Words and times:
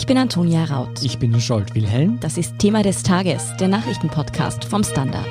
Ich 0.00 0.06
bin 0.06 0.16
Antonia 0.16 0.64
Raut. 0.64 1.02
Ich 1.02 1.18
bin 1.18 1.38
Scholt 1.38 1.74
Wilhelm. 1.74 2.18
Das 2.20 2.38
ist 2.38 2.58
Thema 2.58 2.82
des 2.82 3.02
Tages, 3.02 3.54
der 3.60 3.68
Nachrichtenpodcast 3.68 4.64
vom 4.64 4.82
Standard. 4.82 5.28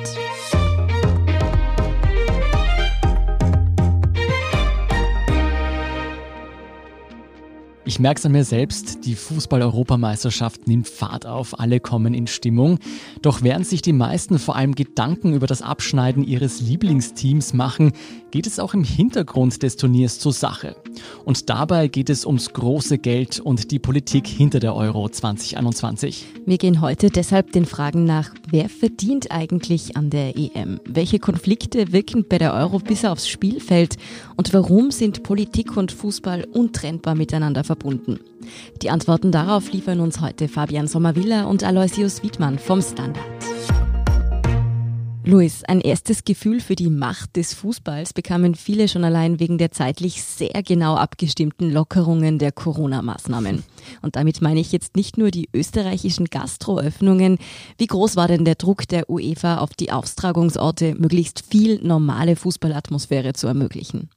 Ich 7.90 7.98
merke 7.98 8.20
es 8.20 8.24
an 8.24 8.30
mir 8.30 8.44
selbst, 8.44 9.04
die 9.04 9.16
Fußball-Europameisterschaft 9.16 10.68
nimmt 10.68 10.86
Fahrt 10.86 11.26
auf, 11.26 11.58
alle 11.58 11.80
kommen 11.80 12.14
in 12.14 12.28
Stimmung. 12.28 12.78
Doch 13.20 13.42
während 13.42 13.66
sich 13.66 13.82
die 13.82 13.92
meisten 13.92 14.38
vor 14.38 14.54
allem 14.54 14.76
Gedanken 14.76 15.34
über 15.34 15.48
das 15.48 15.60
Abschneiden 15.60 16.22
ihres 16.22 16.60
Lieblingsteams 16.60 17.52
machen, 17.52 17.90
geht 18.30 18.46
es 18.46 18.60
auch 18.60 18.74
im 18.74 18.84
Hintergrund 18.84 19.64
des 19.64 19.74
Turniers 19.74 20.20
zur 20.20 20.32
Sache. 20.32 20.76
Und 21.24 21.50
dabei 21.50 21.88
geht 21.88 22.10
es 22.10 22.24
ums 22.24 22.52
große 22.52 22.98
Geld 22.98 23.40
und 23.40 23.72
die 23.72 23.80
Politik 23.80 24.28
hinter 24.28 24.60
der 24.60 24.76
Euro 24.76 25.08
2021. 25.08 26.26
Wir 26.46 26.58
gehen 26.58 26.80
heute 26.80 27.10
deshalb 27.10 27.50
den 27.50 27.66
Fragen 27.66 28.04
nach, 28.04 28.30
wer 28.50 28.68
verdient 28.68 29.32
eigentlich 29.32 29.96
an 29.96 30.10
der 30.10 30.36
EM? 30.36 30.78
Welche 30.84 31.18
Konflikte 31.18 31.90
wirken 31.90 32.24
bei 32.28 32.38
der 32.38 32.54
Euro 32.54 32.78
bis 32.78 33.04
aufs 33.04 33.28
Spielfeld? 33.28 33.96
Und 34.36 34.54
warum 34.54 34.92
sind 34.92 35.24
Politik 35.24 35.76
und 35.76 35.90
Fußball 35.90 36.46
untrennbar 36.52 37.16
miteinander 37.16 37.64
verbunden? 37.64 37.79
Verbunden? 37.80 38.20
Die 38.82 38.90
Antworten 38.90 39.32
darauf 39.32 39.72
liefern 39.72 40.00
uns 40.00 40.20
heute 40.20 40.48
Fabian 40.48 40.86
Sommervilla 40.86 41.44
und 41.44 41.64
Aloysius 41.64 42.22
Wiedmann 42.22 42.58
vom 42.58 42.82
Standard. 42.82 43.24
Luis, 45.22 45.62
ein 45.64 45.80
erstes 45.80 46.24
Gefühl 46.24 46.60
für 46.60 46.74
die 46.74 46.88
Macht 46.88 47.36
des 47.36 47.52
Fußballs 47.54 48.14
bekamen 48.14 48.54
viele 48.54 48.88
schon 48.88 49.04
allein 49.04 49.38
wegen 49.38 49.58
der 49.58 49.70
zeitlich 49.70 50.22
sehr 50.22 50.62
genau 50.64 50.96
abgestimmten 50.96 51.70
Lockerungen 51.70 52.38
der 52.38 52.52
Corona-Maßnahmen. 52.52 53.62
Und 54.00 54.16
damit 54.16 54.40
meine 54.40 54.60
ich 54.60 54.72
jetzt 54.72 54.96
nicht 54.96 55.18
nur 55.18 55.30
die 55.30 55.48
österreichischen 55.54 56.24
Gastroöffnungen. 56.24 57.38
Wie 57.76 57.86
groß 57.86 58.16
war 58.16 58.28
denn 58.28 58.46
der 58.46 58.54
Druck 58.54 58.88
der 58.88 59.10
UEFA 59.10 59.58
auf 59.58 59.74
die 59.74 59.92
Austragungsorte, 59.92 60.94
möglichst 60.94 61.44
viel 61.48 61.80
normale 61.82 62.34
Fußballatmosphäre 62.34 63.34
zu 63.34 63.46
ermöglichen? 63.46 64.08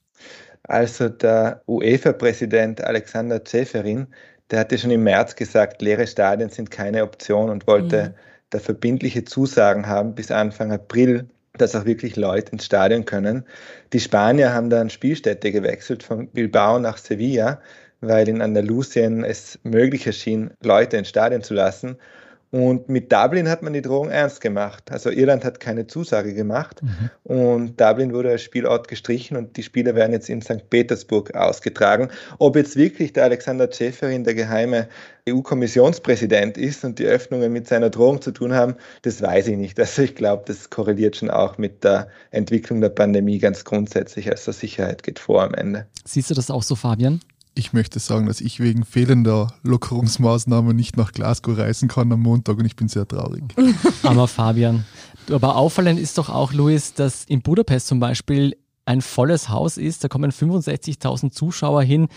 Also 0.63 1.09
der 1.09 1.61
UEFA-Präsident 1.67 2.81
Alexander 2.81 3.43
Zeferin, 3.43 4.07
der 4.49 4.59
hatte 4.59 4.77
schon 4.77 4.91
im 4.91 5.03
März 5.03 5.35
gesagt, 5.35 5.81
leere 5.81 6.07
Stadien 6.07 6.49
sind 6.49 6.71
keine 6.71 7.03
Option 7.03 7.49
und 7.49 7.67
wollte 7.67 8.09
mhm. 8.09 8.13
da 8.51 8.59
verbindliche 8.59 9.25
Zusagen 9.25 9.87
haben 9.87 10.15
bis 10.15 10.31
Anfang 10.31 10.71
April, 10.71 11.27
dass 11.57 11.75
auch 11.75 11.85
wirklich 11.85 12.15
Leute 12.15 12.53
ins 12.53 12.65
Stadion 12.65 13.05
können. 13.05 13.45
Die 13.91 13.99
Spanier 13.99 14.53
haben 14.53 14.69
dann 14.69 14.89
Spielstätte 14.89 15.51
gewechselt 15.51 16.03
von 16.03 16.27
Bilbao 16.29 16.79
nach 16.79 16.97
Sevilla, 16.97 17.59
weil 18.01 18.27
in 18.27 18.41
Andalusien 18.41 19.23
es 19.23 19.59
möglich 19.63 20.07
erschien, 20.07 20.51
Leute 20.61 20.97
ins 20.97 21.09
Stadion 21.09 21.41
zu 21.41 21.53
lassen. 21.53 21.97
Und 22.53 22.87
mit 22.87 23.11
Dublin 23.11 23.49
hat 23.49 23.63
man 23.63 23.73
die 23.73 23.81
Drohung 23.81 24.11
ernst 24.11 24.39
gemacht. 24.39 24.91
Also 24.91 25.09
Irland 25.09 25.43
hat 25.43 25.59
keine 25.59 25.87
Zusage 25.87 26.35
gemacht 26.35 26.83
mhm. 26.83 27.09
und 27.23 27.81
Dublin 27.81 28.13
wurde 28.13 28.29
als 28.29 28.43
Spielort 28.43 28.87
gestrichen 28.87 29.37
und 29.37 29.57
die 29.57 29.63
Spiele 29.63 29.95
werden 29.95 30.11
jetzt 30.11 30.29
in 30.29 30.39
St. 30.43 30.69
Petersburg 30.69 31.33
ausgetragen. 31.33 32.09
Ob 32.37 32.55
jetzt 32.55 32.75
wirklich 32.75 33.11
der 33.11 33.23
Alexander 33.23 33.71
Ceferin 33.71 34.23
der 34.23 34.35
geheime 34.35 34.87
EU-Kommissionspräsident 35.27 36.59
ist 36.59 36.85
und 36.85 36.99
die 36.99 37.05
Öffnungen 37.05 37.51
mit 37.51 37.67
seiner 37.67 37.89
Drohung 37.89 38.21
zu 38.21 38.29
tun 38.29 38.53
haben, 38.53 38.75
das 39.01 39.19
weiß 39.23 39.47
ich 39.47 39.57
nicht. 39.57 39.79
Also 39.79 40.03
ich 40.03 40.13
glaube, 40.13 40.43
das 40.45 40.69
korreliert 40.69 41.15
schon 41.15 41.31
auch 41.31 41.57
mit 41.57 41.83
der 41.83 42.07
Entwicklung 42.29 42.81
der 42.81 42.89
Pandemie 42.89 43.39
ganz 43.39 43.63
grundsätzlich. 43.63 44.29
Also 44.29 44.51
Sicherheit 44.51 45.01
geht 45.01 45.17
vor 45.17 45.41
am 45.41 45.55
Ende. 45.55 45.87
Siehst 46.05 46.29
du 46.29 46.35
das 46.35 46.51
auch 46.51 46.61
so, 46.61 46.75
Fabian? 46.75 47.19
Ich 47.55 47.73
möchte 47.73 47.99
sagen, 47.99 48.25
dass 48.25 48.41
ich 48.41 48.59
wegen 48.59 48.83
fehlender 48.83 49.53
Lockerungsmaßnahmen 49.63 50.75
nicht 50.75 50.97
nach 50.97 51.11
Glasgow 51.11 51.57
reisen 51.57 51.87
kann 51.87 52.11
am 52.11 52.21
Montag 52.21 52.57
und 52.57 52.65
ich 52.65 52.75
bin 52.75 52.87
sehr 52.87 53.07
traurig. 53.07 53.43
Aber 54.03 54.27
Fabian, 54.27 54.85
aber 55.31 55.55
auffallend 55.55 55.99
ist 55.99 56.17
doch 56.17 56.29
auch, 56.29 56.51
Luis, 56.51 56.93
dass 56.93 57.23
in 57.23 57.41
Budapest 57.41 57.87
zum 57.87 57.99
Beispiel 57.99 58.57
ein 58.85 59.01
volles 59.01 59.49
Haus 59.49 59.77
ist, 59.77 60.03
da 60.03 60.09
kommen 60.09 60.31
65.000 60.31 61.31
Zuschauer 61.31 61.83
hin. 61.83 62.07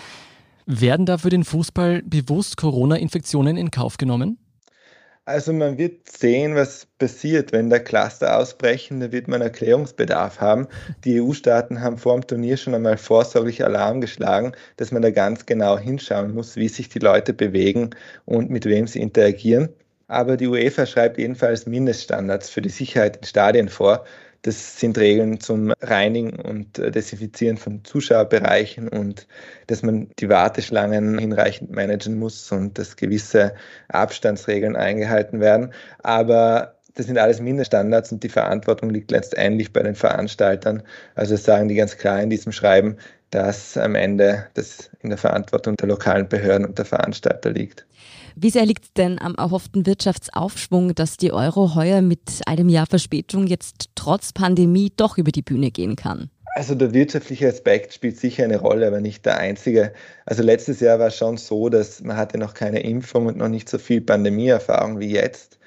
Werden 0.67 1.07
da 1.07 1.17
für 1.19 1.31
den 1.31 1.45
Fußball 1.45 2.03
bewusst 2.03 2.57
Corona-Infektionen 2.57 3.57
in 3.57 3.71
Kauf 3.71 3.99
genommen? 3.99 4.39
Also 5.29 5.53
man 5.53 5.77
wird 5.77 6.09
sehen, 6.09 6.55
was 6.55 6.87
passiert. 6.99 7.51
Wenn 7.51 7.69
da 7.69 7.81
Cluster 7.81 8.39
ausbrechen, 8.39 9.01
dann 9.01 9.11
wird 9.11 9.27
man 9.27 9.43
Erklärungsbedarf 9.43 10.41
haben. 10.41 10.69
Die 11.05 11.21
EU-Staaten 11.21 11.81
haben 11.81 11.99
vor 11.99 12.15
dem 12.15 12.27
Turnier 12.29 12.57
schon 12.57 12.77
einmal 12.77 12.97
vorsorglich 12.97 13.65
Alarm 13.65 14.01
geschlagen, 14.01 14.53
dass 14.77 14.93
man 14.93 15.03
da 15.03 15.11
ganz 15.11 15.45
genau 15.45 15.79
hinschauen 15.79 16.33
muss, 16.33 16.55
wie 16.55 16.69
sich 16.69 16.89
die 16.91 17.01
Leute 17.01 17.33
bewegen 17.33 17.91
und 18.25 18.51
mit 18.51 18.67
wem 18.67 18.87
sie 18.87 19.01
interagieren. 19.01 19.71
Aber 20.07 20.37
die 20.37 20.47
UEFA 20.47 20.87
schreibt 20.87 21.19
jedenfalls 21.19 21.67
Mindeststandards 21.67 22.49
für 22.49 22.63
die 22.63 22.69
Sicherheit 22.69 23.17
in 23.17 23.25
Stadien 23.25 23.69
vor. 23.69 24.05
Das 24.47 24.79
sind 24.79 24.97
Regeln 24.97 25.41
zum 25.41 25.73
Reinigen 25.81 26.39
und 26.39 26.79
äh, 26.79 26.93
Desinfizieren 26.93 27.57
von 27.57 27.85
Zuschauerbereichen 27.85 28.89
und 28.89 29.27
dass 29.67 29.83
man 29.83 30.09
die 30.21 30.29
Warteschlangen 30.29 31.19
hinreichend 31.19 31.73
managen 31.73 32.17
muss 32.17 32.53
und 32.53 32.79
dass 32.79 32.95
gewisse 32.95 33.57
Abstandsregeln 33.89 34.77
eingehalten 34.77 35.41
werden. 35.41 35.73
Aber 35.99 36.77
das 36.95 37.07
sind 37.07 37.19
alles 37.19 37.41
Mindeststandards 37.41 38.13
und 38.13 38.23
die 38.23 38.29
Verantwortung 38.29 38.91
liegt 38.91 39.11
letztendlich 39.11 39.73
bei 39.73 39.83
den 39.83 39.97
Veranstaltern. 39.97 40.85
Also 41.17 41.35
sagen 41.35 41.67
die 41.67 41.75
ganz 41.75 41.99
klar 41.99 42.23
in 42.23 42.31
diesem 42.31 42.53
Schreiben, 42.53 42.99
dass 43.31 43.77
am 43.77 43.95
Ende 43.95 44.47
das 44.55 44.91
in 45.01 45.11
der 45.11 45.19
Verantwortung 45.19 45.77
der 45.77 45.89
lokalen 45.89 46.29
Behörden 46.29 46.67
und 46.67 46.79
der 46.79 46.85
Veranstalter 46.85 47.51
liegt. 47.51 47.87
Wie 48.37 48.51
sehr 48.51 48.67
liegt 48.67 48.99
denn 48.99 49.19
am 49.19 49.35
erhofften 49.35 49.87
Wirtschaftsaufschwung, 49.87 50.95
dass 50.95 51.17
die 51.17 51.33
Euro 51.33 51.75
heuer 51.75 52.03
mit 52.03 52.43
einem 52.47 52.69
Jahr 52.69 52.87
Verspätung 52.87 53.47
jetzt 53.47 53.91
trotz 53.95 54.33
Pandemie 54.33 54.93
doch 54.95 55.17
über 55.17 55.33
die 55.33 55.43
Bühne 55.43 55.71
gehen 55.71 55.97
kann? 55.97 56.31
Also 56.55 56.75
der 56.75 56.95
wirtschaftliche 56.95 57.49
Aspekt 57.49 57.93
spielt 57.93 58.19
sicher 58.19 58.45
eine 58.45 58.59
Rolle, 58.59 58.87
aber 58.87 59.01
nicht 59.01 59.27
der 59.27 59.39
einzige. 59.39 59.93
Also 60.25 60.43
letztes 60.43 60.81
Jahr 60.81 60.99
war 60.99 61.09
es 61.09 61.17
schon 61.17 61.37
so, 61.37 61.69
dass 61.69 62.03
man 62.03 62.17
hatte 62.17 62.39
noch 62.39 62.55
keine 62.55 62.81
Impfung 62.81 63.27
und 63.27 63.37
noch 63.37 63.49
nicht 63.49 63.69
so 63.69 63.77
viel 63.77 64.01
Pandemieerfahrung 64.01 64.99
wie 64.99 65.11
jetzt. 65.11 65.59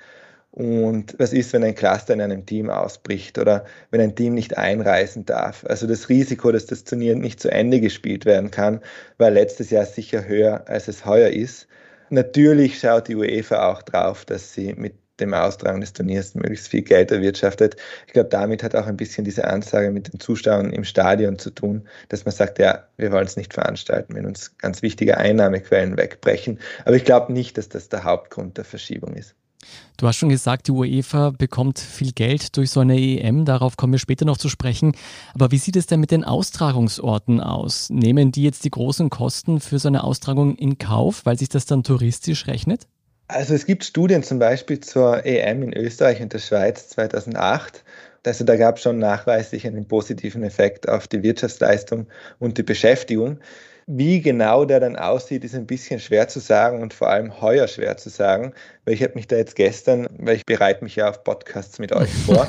Und 0.52 1.16
was 1.20 1.32
ist, 1.32 1.54
wenn 1.54 1.64
ein 1.64 1.76
Cluster 1.76 2.14
in 2.14 2.22
einem 2.22 2.46
Team 2.46 2.70
ausbricht 2.70 3.38
oder 3.38 3.66
wenn 3.92 4.02
ein 4.02 4.16
Team 4.16 4.34
nicht 4.34 4.58
einreisen 4.58 5.26
darf? 5.26 5.64
Also 5.68 5.86
das 5.86 6.10
Risiko, 6.10 6.52
dass 6.52 6.66
das 6.66 6.84
Turnier 6.84 7.16
nicht 7.16 7.40
zu 7.40 7.52
Ende 7.52 7.80
gespielt 7.80 8.26
werden 8.26 8.50
kann, 8.50 8.82
war 9.18 9.30
letztes 9.30 9.70
Jahr 9.70 9.86
sicher 9.86 10.26
höher, 10.28 10.68
als 10.68 10.88
es 10.88 11.06
heuer 11.06 11.30
ist. 11.30 11.68
Natürlich 12.10 12.80
schaut 12.80 13.08
die 13.08 13.16
UEFA 13.16 13.72
auch 13.72 13.84
drauf, 13.84 14.26
dass 14.26 14.54
sie 14.54 14.74
mit 14.74 14.96
dem 15.20 15.34
Austragen 15.34 15.82
des 15.82 15.94
Turniers 15.94 16.34
möglichst 16.34 16.70
viel 16.70 16.82
Geld 16.82 17.12
erwirtschaftet. 17.12 17.76
Ich 18.08 18.14
glaube, 18.14 18.30
damit 18.30 18.64
hat 18.64 18.76
auch 18.76 18.88
ein 18.88 18.98
bisschen 18.98 19.26
diese 19.26 19.46
Ansage 19.46 19.92
mit 19.92 20.12
den 20.12 20.20
Zuschauern 20.20 20.72
im 20.72 20.84
Stadion 20.84 21.38
zu 21.38 21.52
tun, 21.52 21.88
dass 22.08 22.26
man 22.26 22.34
sagt, 22.34 22.58
ja, 22.60 22.88
wir 22.98 23.12
wollen 23.12 23.28
es 23.28 23.38
nicht 23.38 23.54
veranstalten, 23.54 24.16
wenn 24.16 24.26
uns 24.26 24.58
ganz 24.58 24.82
wichtige 24.82 25.18
Einnahmequellen 25.18 25.98
wegbrechen. 25.98 26.60
Aber 26.86 26.96
ich 26.96 27.06
glaube 27.06 27.34
nicht, 27.34 27.58
dass 27.58 27.70
das 27.70 27.90
der 27.90 28.04
Hauptgrund 28.04 28.58
der 28.58 28.66
Verschiebung 28.66 29.14
ist. 29.16 29.36
Du 29.98 30.08
hast 30.08 30.16
schon 30.16 30.30
gesagt, 30.30 30.68
die 30.68 30.72
UEFA 30.72 31.32
bekommt 31.32 31.80
viel 31.80 32.12
Geld 32.14 32.56
durch 32.56 32.72
so 32.72 32.80
eine 32.80 32.98
EM. 32.98 33.44
Darauf 33.46 33.76
kommen 33.76 33.94
wir 33.94 34.00
später 34.00 34.26
noch 34.26 34.38
zu 34.38 34.48
sprechen. 34.48 34.96
Aber 35.34 35.52
wie 35.52 35.58
sieht 35.58 35.76
es 35.76 35.88
denn 35.88 36.00
mit 36.00 36.12
den 36.12 36.24
Austragungsorten 36.24 37.42
aus? 37.42 37.90
Nehmen 37.90 38.32
die 38.32 38.44
jetzt 38.44 38.64
die 38.64 38.70
großen 38.70 39.10
Kosten 39.10 39.60
für 39.60 39.80
so 39.80 39.90
eine 39.90 40.04
Austragung 40.04 40.56
in 40.56 40.78
Kauf, 40.78 41.26
weil 41.26 41.38
sich 41.38 41.50
das 41.50 41.66
dann 41.66 41.84
touristisch 41.84 42.48
rechnet? 42.48 42.88
Also 43.28 43.54
es 43.54 43.66
gibt 43.66 43.84
Studien 43.84 44.24
zum 44.24 44.40
Beispiel 44.40 44.80
zur 44.80 45.26
EM 45.26 45.62
in 45.62 45.74
Österreich 45.74 46.22
und 46.22 46.34
der 46.34 46.40
Schweiz 46.40 46.90
2008. 46.90 47.84
Also 48.26 48.44
da 48.44 48.56
gab 48.56 48.78
es 48.78 48.84
schon 48.84 49.00
nachweislich 49.00 49.68
einen 49.68 49.88
positiven 49.88 50.44
Effekt 50.44 50.90
auf 50.90 51.08
die 51.08 51.24
Wirtschaftsleistung 51.24 52.08
und 52.40 52.58
die 52.58 52.64
Beschäftigung. 52.64 53.40
Wie 53.92 54.22
genau 54.22 54.66
der 54.66 54.80
dann 54.80 54.96
aussieht, 54.96 55.44
ist 55.44 55.56
ein 55.56 55.66
bisschen 55.66 56.00
schwer 56.00 56.28
zu 56.28 56.40
sagen 56.40 56.84
und 56.84 56.94
vor 56.94 57.10
allem 57.10 57.42
heuer 57.42 57.68
schwer 57.68 57.98
zu 57.98 58.10
sagen, 58.10 58.54
weil 58.90 58.96
ich 58.96 59.04
habe 59.04 59.14
mich 59.14 59.28
da 59.28 59.36
jetzt 59.36 59.56
gestern, 59.56 60.08
weil 60.18 60.38
ich 60.38 60.48
bereite 60.48 60.84
mich 60.84 60.96
ja 60.96 61.08
auf 61.08 61.24
Podcasts 61.24 61.78
mit 61.78 61.94
euch 61.94 62.10
vor, 62.26 62.48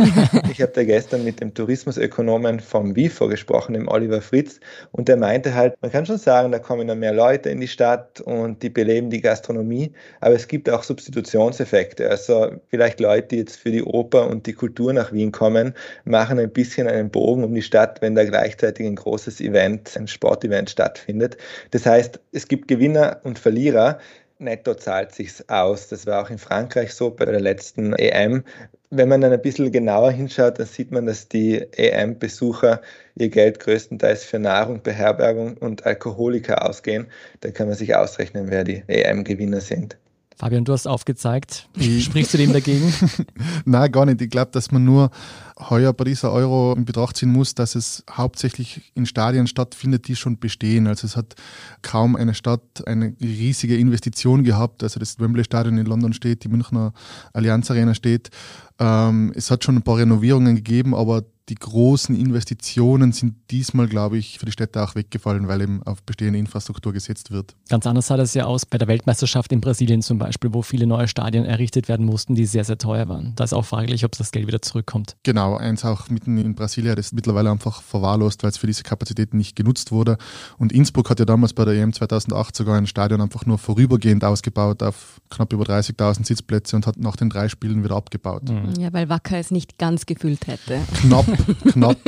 ich 0.51 0.63
habe 0.63 0.73
da 0.73 0.85
gestern 0.85 1.23
mit 1.23 1.41
dem 1.41 1.53
Tourismusökonomen 1.53 2.61
vom 2.61 2.97
WIFO 2.97 3.29
gesprochen, 3.29 3.75
dem 3.75 3.89
Oliver 3.89 4.23
Fritz, 4.23 4.59
und 4.91 5.09
der 5.09 5.19
meinte 5.19 5.55
halt, 5.55 5.75
man 5.83 5.93
kann 5.93 6.07
schon 6.07 6.17
sagen, 6.17 6.51
da 6.51 6.59
kommen 6.59 6.89
dann 6.89 7.01
mehr 7.01 7.13
Leute 7.13 7.51
in 7.51 7.61
die 7.61 7.69
Stadt 7.69 8.23
und 8.23 8.63
die 8.63 8.71
beleben 8.71 9.11
die 9.11 9.21
Gastronomie, 9.21 9.93
aber 10.21 10.35
es 10.35 10.49
gibt 10.49 10.71
auch 10.71 10.83
Substitutionseffekte. 10.83 12.09
Also 12.09 12.53
vielleicht 12.69 13.01
Leute, 13.01 13.29
die 13.29 13.37
jetzt 13.37 13.57
für 13.57 13.71
die 13.71 13.83
Oper 13.83 14.27
und 14.29 14.47
die 14.47 14.55
Kultur 14.55 14.95
nach 14.95 15.13
Wien 15.13 15.33
kommen, 15.33 15.75
machen 16.05 16.39
ein 16.39 16.51
bisschen 16.51 16.89
einen 16.89 17.11
Bogen 17.11 17.45
um 17.45 17.55
die 17.55 17.61
Stadt, 17.61 18.01
wenn 18.01 18.15
da 18.15 18.25
gleichzeitig 18.25 18.87
ein 18.87 18.97
großes 18.97 19.43
Event, 19.43 19.95
ein 19.95 20.09
Sportevent 20.09 20.71
stattfindet 20.71 21.11
stattfindet. 21.11 21.37
Das 21.71 21.87
heißt, 21.87 22.21
es 22.33 22.49
gibt 22.49 22.69
Gewinner 22.69 23.21
und 23.25 23.39
Verlierer. 23.39 23.99
Netto 24.41 24.75
zahlt 24.75 25.15
sich's 25.15 25.45
aus. 25.49 25.89
Das 25.89 26.07
war 26.07 26.23
auch 26.23 26.31
in 26.31 26.39
Frankreich 26.39 26.95
so 26.95 27.11
bei 27.11 27.25
der 27.25 27.41
letzten 27.41 27.93
EM. 27.95 28.45
Wenn 28.91 29.09
man 29.09 29.21
dann 29.21 29.33
ein 29.33 29.43
bisschen 29.43 29.71
genauer 29.71 30.11
hinschaut, 30.11 30.59
dann 30.59 30.67
sieht 30.67 30.91
man, 30.91 31.07
dass 31.07 31.29
die 31.29 31.59
EM-Besucher 31.59 32.83
ihr 33.15 33.29
Geld 33.29 33.61
größtenteils 33.61 34.25
für 34.25 34.39
Nahrung, 34.39 34.83
Beherbergung 34.83 35.57
und 35.57 35.87
Alkoholiker 35.87 36.69
ausgehen. 36.69 37.07
Da 37.41 37.51
kann 37.51 37.69
man 37.69 37.77
sich 37.77 37.95
ausrechnen, 37.95 38.51
wer 38.51 38.65
die 38.65 38.83
EM-Gewinner 38.89 39.61
sind. 39.61 39.97
Fabian, 40.41 40.65
du 40.65 40.73
hast 40.73 40.87
aufgezeigt. 40.87 41.69
Sprichst 41.79 42.33
du 42.33 42.39
dem 42.39 42.55
dagegen? 42.55 42.95
Nein, 43.67 43.93
gar 43.93 44.07
nicht. 44.07 44.23
Ich 44.23 44.31
glaube, 44.31 44.51
dass 44.53 44.71
man 44.71 44.87
nur 44.87 45.11
heuer 45.59 45.93
bei 45.93 46.05
dieser 46.05 46.33
Euro 46.33 46.73
in 46.73 46.87
Betracht 46.87 47.19
ziehen 47.19 47.31
muss, 47.31 47.55
dass 47.55 47.75
es 47.75 48.05
hauptsächlich 48.11 48.91
in 48.95 49.05
Stadien 49.05 49.47
stattfindet, 49.47 50.09
die 50.09 50.17
schon 50.17 50.39
bestehen. 50.39 50.87
Also 50.87 51.07
es 51.07 51.15
hat 51.15 51.35
kaum 51.83 52.17
eine 52.17 52.33
Stadt 52.33 52.63
eine 52.87 53.15
riesige 53.21 53.77
Investition 53.77 54.43
gehabt. 54.43 54.83
Also 54.83 54.99
das 54.99 55.21
Wembley 55.21 55.45
Stadion 55.45 55.77
in 55.77 55.85
London 55.85 56.15
steht, 56.15 56.43
die 56.43 56.49
Münchner 56.49 56.95
Allianz 57.35 57.71
Arena 57.71 57.93
steht. 57.93 58.31
Ähm, 58.79 59.35
es 59.37 59.51
hat 59.51 59.63
schon 59.63 59.77
ein 59.77 59.83
paar 59.83 59.99
Renovierungen 59.99 60.57
gegeben, 60.57 60.95
aber 60.95 61.23
die 61.51 61.57
großen 61.57 62.15
Investitionen 62.15 63.11
sind 63.11 63.35
diesmal, 63.51 63.89
glaube 63.89 64.17
ich, 64.19 64.39
für 64.39 64.47
die 64.47 64.53
Städte 64.53 64.83
auch 64.83 64.95
weggefallen, 64.95 65.49
weil 65.49 65.61
eben 65.61 65.83
auf 65.83 66.01
bestehende 66.05 66.39
Infrastruktur 66.39 66.93
gesetzt 66.93 67.33
wird. 67.33 67.57
Ganz 67.69 67.87
anders 67.89 68.07
sah 68.07 68.17
das 68.17 68.35
ja 68.35 68.45
aus 68.45 68.65
bei 68.65 68.79
der 68.79 68.87
Weltmeisterschaft 68.87 69.51
in 69.51 69.61
Brasilien 69.61 70.01
zum 70.01 70.19
Beispiel, 70.19 70.55
wo 70.55 70.63
viele 70.63 70.87
neue 70.87 71.09
Stadien 71.09 71.45
errichtet 71.45 71.89
werden 71.89 72.07
mussten, 72.07 72.37
die 72.37 72.47
sehr, 72.47 72.65
sehr 72.65 72.79
teuer 72.79 73.09
waren. 73.09 73.33
Da 73.35 73.43
ist 73.43 73.53
auch 73.53 73.65
fraglich, 73.65 74.05
ob 74.05 74.13
das 74.13 74.31
Geld 74.31 74.47
wieder 74.47 74.63
zurückkommt. 74.63 75.17
Genau, 75.25 75.57
eins 75.57 75.85
auch 75.85 76.09
mitten 76.09 76.39
in 76.39 76.55
Brasilien, 76.55 76.95
das 76.95 77.07
ist 77.07 77.13
mittlerweile 77.15 77.51
einfach 77.51 77.83
verwahrlost, 77.83 78.45
weil 78.45 78.51
es 78.51 78.59
für 78.59 78.69
diese 78.69 78.85
Kapazitäten 78.85 79.37
nicht 79.37 79.57
genutzt 79.57 79.91
wurde. 79.91 80.19
Und 80.57 80.73
Innsbruck 80.73 81.11
hat 81.11 81.19
ja 81.19 81.25
damals 81.25 81.53
bei 81.53 81.65
der 81.65 81.75
EM 81.75 81.93
2008 81.93 82.55
sogar 82.55 82.77
ein 82.77 82.87
Stadion 82.87 83.21
einfach 83.21 83.45
nur 83.45 83.59
vorübergehend 83.59 84.23
ausgebaut 84.23 84.85
auf 84.85 85.21
knapp 85.31 85.53
über 85.53 85.65
30.000 85.65 86.25
Sitzplätze 86.25 86.77
und 86.77 86.87
hat 86.87 86.97
nach 86.97 87.17
den 87.17 87.29
drei 87.29 87.49
Spielen 87.49 87.83
wieder 87.83 87.97
abgebaut. 87.97 88.49
Mhm. 88.49 88.81
Ja, 88.81 88.93
weil 88.93 89.09
Wacker 89.09 89.39
es 89.39 89.51
nicht 89.51 89.79
ganz 89.79 90.07
gefüllt 90.07 90.47
hätte. 90.47 90.79
Knapp, 90.95 91.27
knapp. 91.73 91.99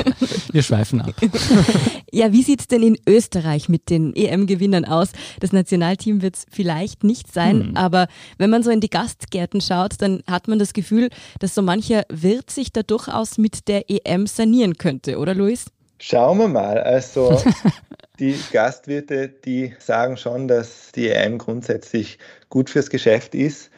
Wir 0.53 0.63
schweifen 0.63 1.01
ab. 1.01 1.15
ja, 2.13 2.33
wie 2.33 2.43
sieht 2.43 2.61
es 2.61 2.69
denn 2.69 2.83
in 2.83 2.99
Österreich 3.07 3.69
mit 3.69 3.91
den 3.91 4.15
EM-Gewinnern 4.15 4.85
aus? 4.85 5.11
Das 5.41 5.53
Nationalteam 5.53 6.23
wird 6.23 6.37
es 6.37 6.47
vielleicht 6.51 7.05
nicht 7.05 7.33
sein, 7.33 7.69
hm. 7.69 7.77
aber 7.77 8.07
wenn 8.39 8.51
man 8.51 8.63
so 8.63 8.71
in 8.71 8.81
die 8.81 8.91
Gastgärten 8.91 9.61
schaut, 9.61 9.95
dann 9.99 10.23
hat 10.29 10.49
man 10.49 10.59
das 10.59 10.73
Gefühl, 10.73 11.09
dass 11.41 11.55
so 11.55 11.63
mancher 11.63 12.05
Wirt 12.09 12.51
sich 12.51 12.73
da 12.73 12.83
durchaus 12.83 13.39
mit 13.39 13.69
der 13.69 13.91
EM 13.91 14.27
sanieren 14.27 14.79
könnte, 14.79 15.19
oder 15.19 15.35
Luis? 15.35 15.67
Schauen 15.99 16.39
wir 16.39 16.49
mal. 16.49 16.79
Also 16.79 17.41
die 18.19 18.37
Gastwirte, 18.53 19.29
die 19.29 19.75
sagen 19.79 20.17
schon, 20.17 20.49
dass 20.49 20.91
die 20.93 21.09
EM 21.09 21.39
grundsätzlich 21.39 22.19
gut 22.49 22.71
fürs 22.71 22.91
Geschäft 22.91 23.35
ist 23.35 23.72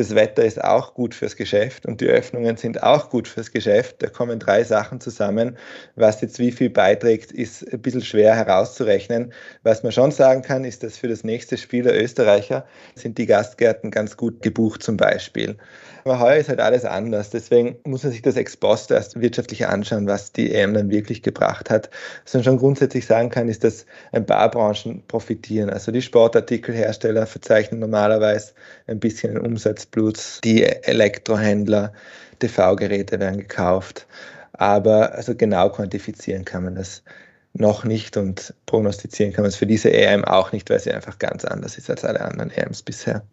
das 0.00 0.14
Wetter 0.14 0.42
ist 0.44 0.64
auch 0.64 0.94
gut 0.94 1.14
fürs 1.14 1.36
Geschäft 1.36 1.84
und 1.84 2.00
die 2.00 2.06
Öffnungen 2.06 2.56
sind 2.56 2.82
auch 2.82 3.10
gut 3.10 3.28
fürs 3.28 3.52
Geschäft. 3.52 3.96
Da 3.98 4.08
kommen 4.08 4.38
drei 4.38 4.64
Sachen 4.64 4.98
zusammen. 4.98 5.58
Was 5.94 6.22
jetzt 6.22 6.38
wie 6.38 6.52
viel 6.52 6.70
beiträgt, 6.70 7.32
ist 7.32 7.70
ein 7.70 7.82
bisschen 7.82 8.00
schwer 8.00 8.34
herauszurechnen. 8.34 9.34
Was 9.62 9.82
man 9.82 9.92
schon 9.92 10.10
sagen 10.10 10.40
kann, 10.40 10.64
ist, 10.64 10.82
dass 10.82 10.96
für 10.96 11.08
das 11.08 11.22
nächste 11.22 11.58
Spiel 11.58 11.82
der 11.82 12.02
Österreicher 12.02 12.64
sind 12.94 13.18
die 13.18 13.26
Gastgärten 13.26 13.90
ganz 13.90 14.16
gut 14.16 14.40
gebucht 14.40 14.82
zum 14.82 14.96
Beispiel. 14.96 15.58
Aber 16.04 16.18
heuer 16.18 16.36
ist 16.36 16.48
halt 16.48 16.60
alles 16.60 16.86
anders. 16.86 17.28
Deswegen 17.28 17.76
muss 17.84 18.02
man 18.02 18.12
sich 18.12 18.22
das 18.22 18.36
ex 18.36 18.56
post 18.56 18.90
erst 18.90 19.20
wirtschaftlich 19.20 19.66
anschauen, 19.66 20.06
was 20.06 20.32
die 20.32 20.52
EM 20.54 20.72
dann 20.72 20.90
wirklich 20.90 21.22
gebracht 21.22 21.68
hat. 21.68 21.90
Was 22.24 22.32
man 22.32 22.44
schon 22.44 22.56
grundsätzlich 22.56 23.04
sagen 23.04 23.28
kann, 23.28 23.48
ist, 23.48 23.64
dass 23.64 23.84
ein 24.12 24.24
paar 24.24 24.50
Branchen 24.50 25.02
profitieren. 25.08 25.68
Also 25.68 25.92
die 25.92 26.00
Sportartikelhersteller 26.00 27.26
verzeichnen 27.26 27.80
normalerweise 27.80 28.54
ein 28.86 28.98
bisschen 28.98 29.36
einen 29.36 29.44
Umsatzplus. 29.90 30.40
Die 30.44 30.62
Elektrohändler, 30.64 31.92
TV-Geräte 32.38 33.20
werden 33.20 33.38
gekauft. 33.38 34.06
Aber 34.52 35.14
also 35.14 35.34
genau 35.34 35.70
quantifizieren 35.70 36.44
kann 36.44 36.64
man 36.64 36.74
das 36.74 37.02
noch 37.52 37.84
nicht 37.84 38.16
und 38.16 38.54
prognostizieren 38.66 39.32
kann 39.32 39.42
man 39.42 39.48
es 39.48 39.56
für 39.56 39.66
diese 39.66 39.92
EM 39.92 40.24
auch 40.24 40.52
nicht, 40.52 40.70
weil 40.70 40.78
sie 40.78 40.92
einfach 40.92 41.18
ganz 41.18 41.44
anders 41.44 41.78
ist 41.78 41.90
als 41.90 42.04
alle 42.04 42.20
anderen 42.20 42.50
EMs 42.50 42.82
bisher. 42.82 43.24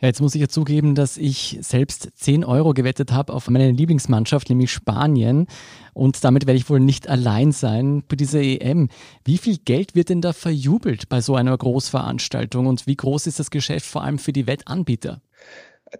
Ja, 0.00 0.08
jetzt 0.08 0.20
muss 0.20 0.34
ich 0.34 0.40
ja 0.40 0.48
zugeben, 0.48 0.96
dass 0.96 1.16
ich 1.16 1.58
selbst 1.60 2.08
10 2.16 2.44
Euro 2.44 2.74
gewettet 2.74 3.12
habe 3.12 3.32
auf 3.32 3.48
meine 3.48 3.70
Lieblingsmannschaft, 3.70 4.48
nämlich 4.48 4.72
Spanien. 4.72 5.46
Und 5.94 6.24
damit 6.24 6.46
werde 6.46 6.58
ich 6.58 6.68
wohl 6.68 6.80
nicht 6.80 7.08
allein 7.08 7.52
sein 7.52 8.02
bei 8.08 8.16
dieser 8.16 8.40
EM. 8.40 8.88
Wie 9.24 9.38
viel 9.38 9.58
Geld 9.58 9.94
wird 9.94 10.08
denn 10.08 10.20
da 10.20 10.32
verjubelt 10.32 11.08
bei 11.08 11.20
so 11.20 11.36
einer 11.36 11.56
Großveranstaltung 11.56 12.66
und 12.66 12.88
wie 12.88 12.96
groß 12.96 13.28
ist 13.28 13.38
das 13.38 13.52
Geschäft 13.52 13.86
vor 13.86 14.02
allem 14.02 14.18
für 14.18 14.32
die 14.32 14.48
Wettanbieter? 14.48 15.20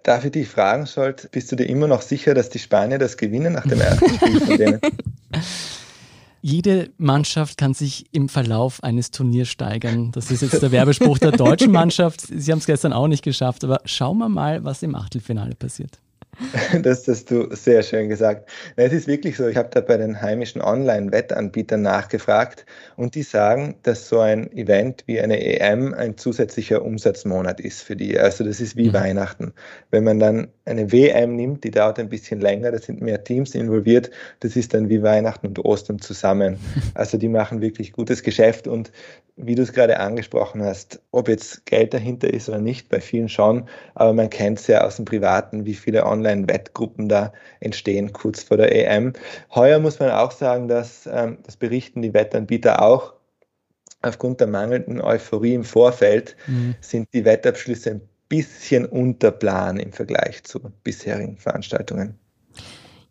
Darf 0.02 0.24
ich 0.24 0.32
dich 0.32 0.48
fragen, 0.48 0.86
Scholt, 0.86 1.30
bist 1.32 1.52
du 1.52 1.56
dir 1.56 1.68
immer 1.68 1.86
noch 1.86 2.02
sicher, 2.02 2.34
dass 2.34 2.48
die 2.48 2.58
Spanier 2.58 2.98
das 2.98 3.16
gewinnen 3.16 3.52
nach 3.52 3.66
dem 3.66 3.80
ersten 3.80 4.14
Spiel 4.14 4.40
von 4.40 4.56
denen? 4.56 4.80
jede 6.42 6.90
Mannschaft 6.98 7.56
kann 7.56 7.72
sich 7.72 8.06
im 8.12 8.28
Verlauf 8.28 8.82
eines 8.82 9.12
Turniers 9.12 9.48
steigern. 9.48 10.10
Das 10.12 10.30
ist 10.30 10.42
jetzt 10.42 10.60
der 10.60 10.72
Werbespruch 10.72 11.18
der 11.18 11.30
deutschen 11.30 11.70
Mannschaft. 11.72 12.20
Sie 12.20 12.50
haben 12.50 12.58
es 12.58 12.66
gestern 12.66 12.92
auch 12.92 13.06
nicht 13.06 13.22
geschafft, 13.22 13.62
aber 13.62 13.80
schauen 13.84 14.18
wir 14.18 14.28
mal, 14.28 14.64
was 14.64 14.82
im 14.82 14.96
Achtelfinale 14.96 15.54
passiert. 15.54 15.98
Das 16.82 17.06
hast 17.06 17.30
du 17.30 17.54
sehr 17.54 17.82
schön 17.82 18.08
gesagt. 18.08 18.48
Es 18.76 18.92
ist 18.92 19.06
wirklich 19.06 19.36
so, 19.36 19.46
ich 19.46 19.56
habe 19.56 19.68
da 19.70 19.80
bei 19.80 19.96
den 19.96 20.20
heimischen 20.20 20.60
Online-Wettanbietern 20.60 21.82
nachgefragt 21.82 22.64
und 22.96 23.14
die 23.14 23.22
sagen, 23.22 23.76
dass 23.82 24.08
so 24.08 24.20
ein 24.20 24.50
Event 24.52 25.04
wie 25.06 25.20
eine 25.20 25.40
EM 25.40 25.94
ein 25.94 26.16
zusätzlicher 26.16 26.82
Umsatzmonat 26.82 27.60
ist 27.60 27.82
für 27.82 27.96
die. 27.96 28.18
Also 28.18 28.44
das 28.44 28.60
ist 28.60 28.76
wie 28.76 28.88
mhm. 28.88 28.94
Weihnachten. 28.94 29.52
Wenn 29.90 30.04
man 30.04 30.18
dann 30.18 30.48
eine 30.64 30.90
WM 30.90 31.36
nimmt, 31.36 31.64
die 31.64 31.70
dauert 31.70 31.98
ein 31.98 32.08
bisschen 32.08 32.40
länger, 32.40 32.72
da 32.72 32.78
sind 32.78 33.00
mehr 33.00 33.22
Teams 33.22 33.54
involviert, 33.54 34.10
das 34.40 34.56
ist 34.56 34.74
dann 34.74 34.88
wie 34.88 35.02
Weihnachten 35.02 35.48
und 35.48 35.64
Ostern 35.64 36.00
zusammen. 36.00 36.58
Also 36.94 37.16
die 37.16 37.28
machen 37.28 37.60
wirklich 37.60 37.92
gutes 37.92 38.22
Geschäft 38.22 38.66
und 38.66 38.92
wie 39.36 39.54
du 39.54 39.62
es 39.62 39.72
gerade 39.72 39.98
angesprochen 39.98 40.62
hast, 40.62 41.00
ob 41.10 41.28
jetzt 41.28 41.64
Geld 41.66 41.94
dahinter 41.94 42.32
ist 42.32 42.48
oder 42.48 42.58
nicht, 42.58 42.88
bei 42.88 43.00
vielen 43.00 43.28
schon, 43.28 43.68
aber 43.94 44.12
man 44.12 44.28
kennt 44.28 44.60
es 44.60 44.66
ja 44.66 44.84
aus 44.84 44.96
dem 44.96 45.04
Privaten, 45.04 45.64
wie 45.64 45.74
viele 45.74 46.04
Online-Wettgruppen 46.22 47.08
da 47.08 47.32
entstehen 47.60 48.12
kurz 48.12 48.44
vor 48.44 48.56
der 48.56 48.74
EM. 48.74 49.12
Heuer 49.54 49.78
muss 49.78 49.98
man 49.98 50.10
auch 50.10 50.30
sagen, 50.30 50.68
dass 50.68 51.08
ähm, 51.10 51.38
das 51.44 51.56
berichten 51.56 52.02
die 52.02 52.14
Wettanbieter 52.14 52.82
auch. 52.82 53.14
Aufgrund 54.02 54.40
der 54.40 54.48
mangelnden 54.48 55.00
Euphorie 55.00 55.54
im 55.54 55.64
Vorfeld 55.64 56.36
mhm. 56.46 56.74
sind 56.80 57.08
die 57.12 57.24
Wettabschlüsse 57.24 57.90
ein 57.90 58.08
bisschen 58.28 58.86
unter 58.86 59.30
Plan 59.30 59.78
im 59.78 59.92
Vergleich 59.92 60.42
zu 60.44 60.60
bisherigen 60.82 61.36
Veranstaltungen. 61.36 62.18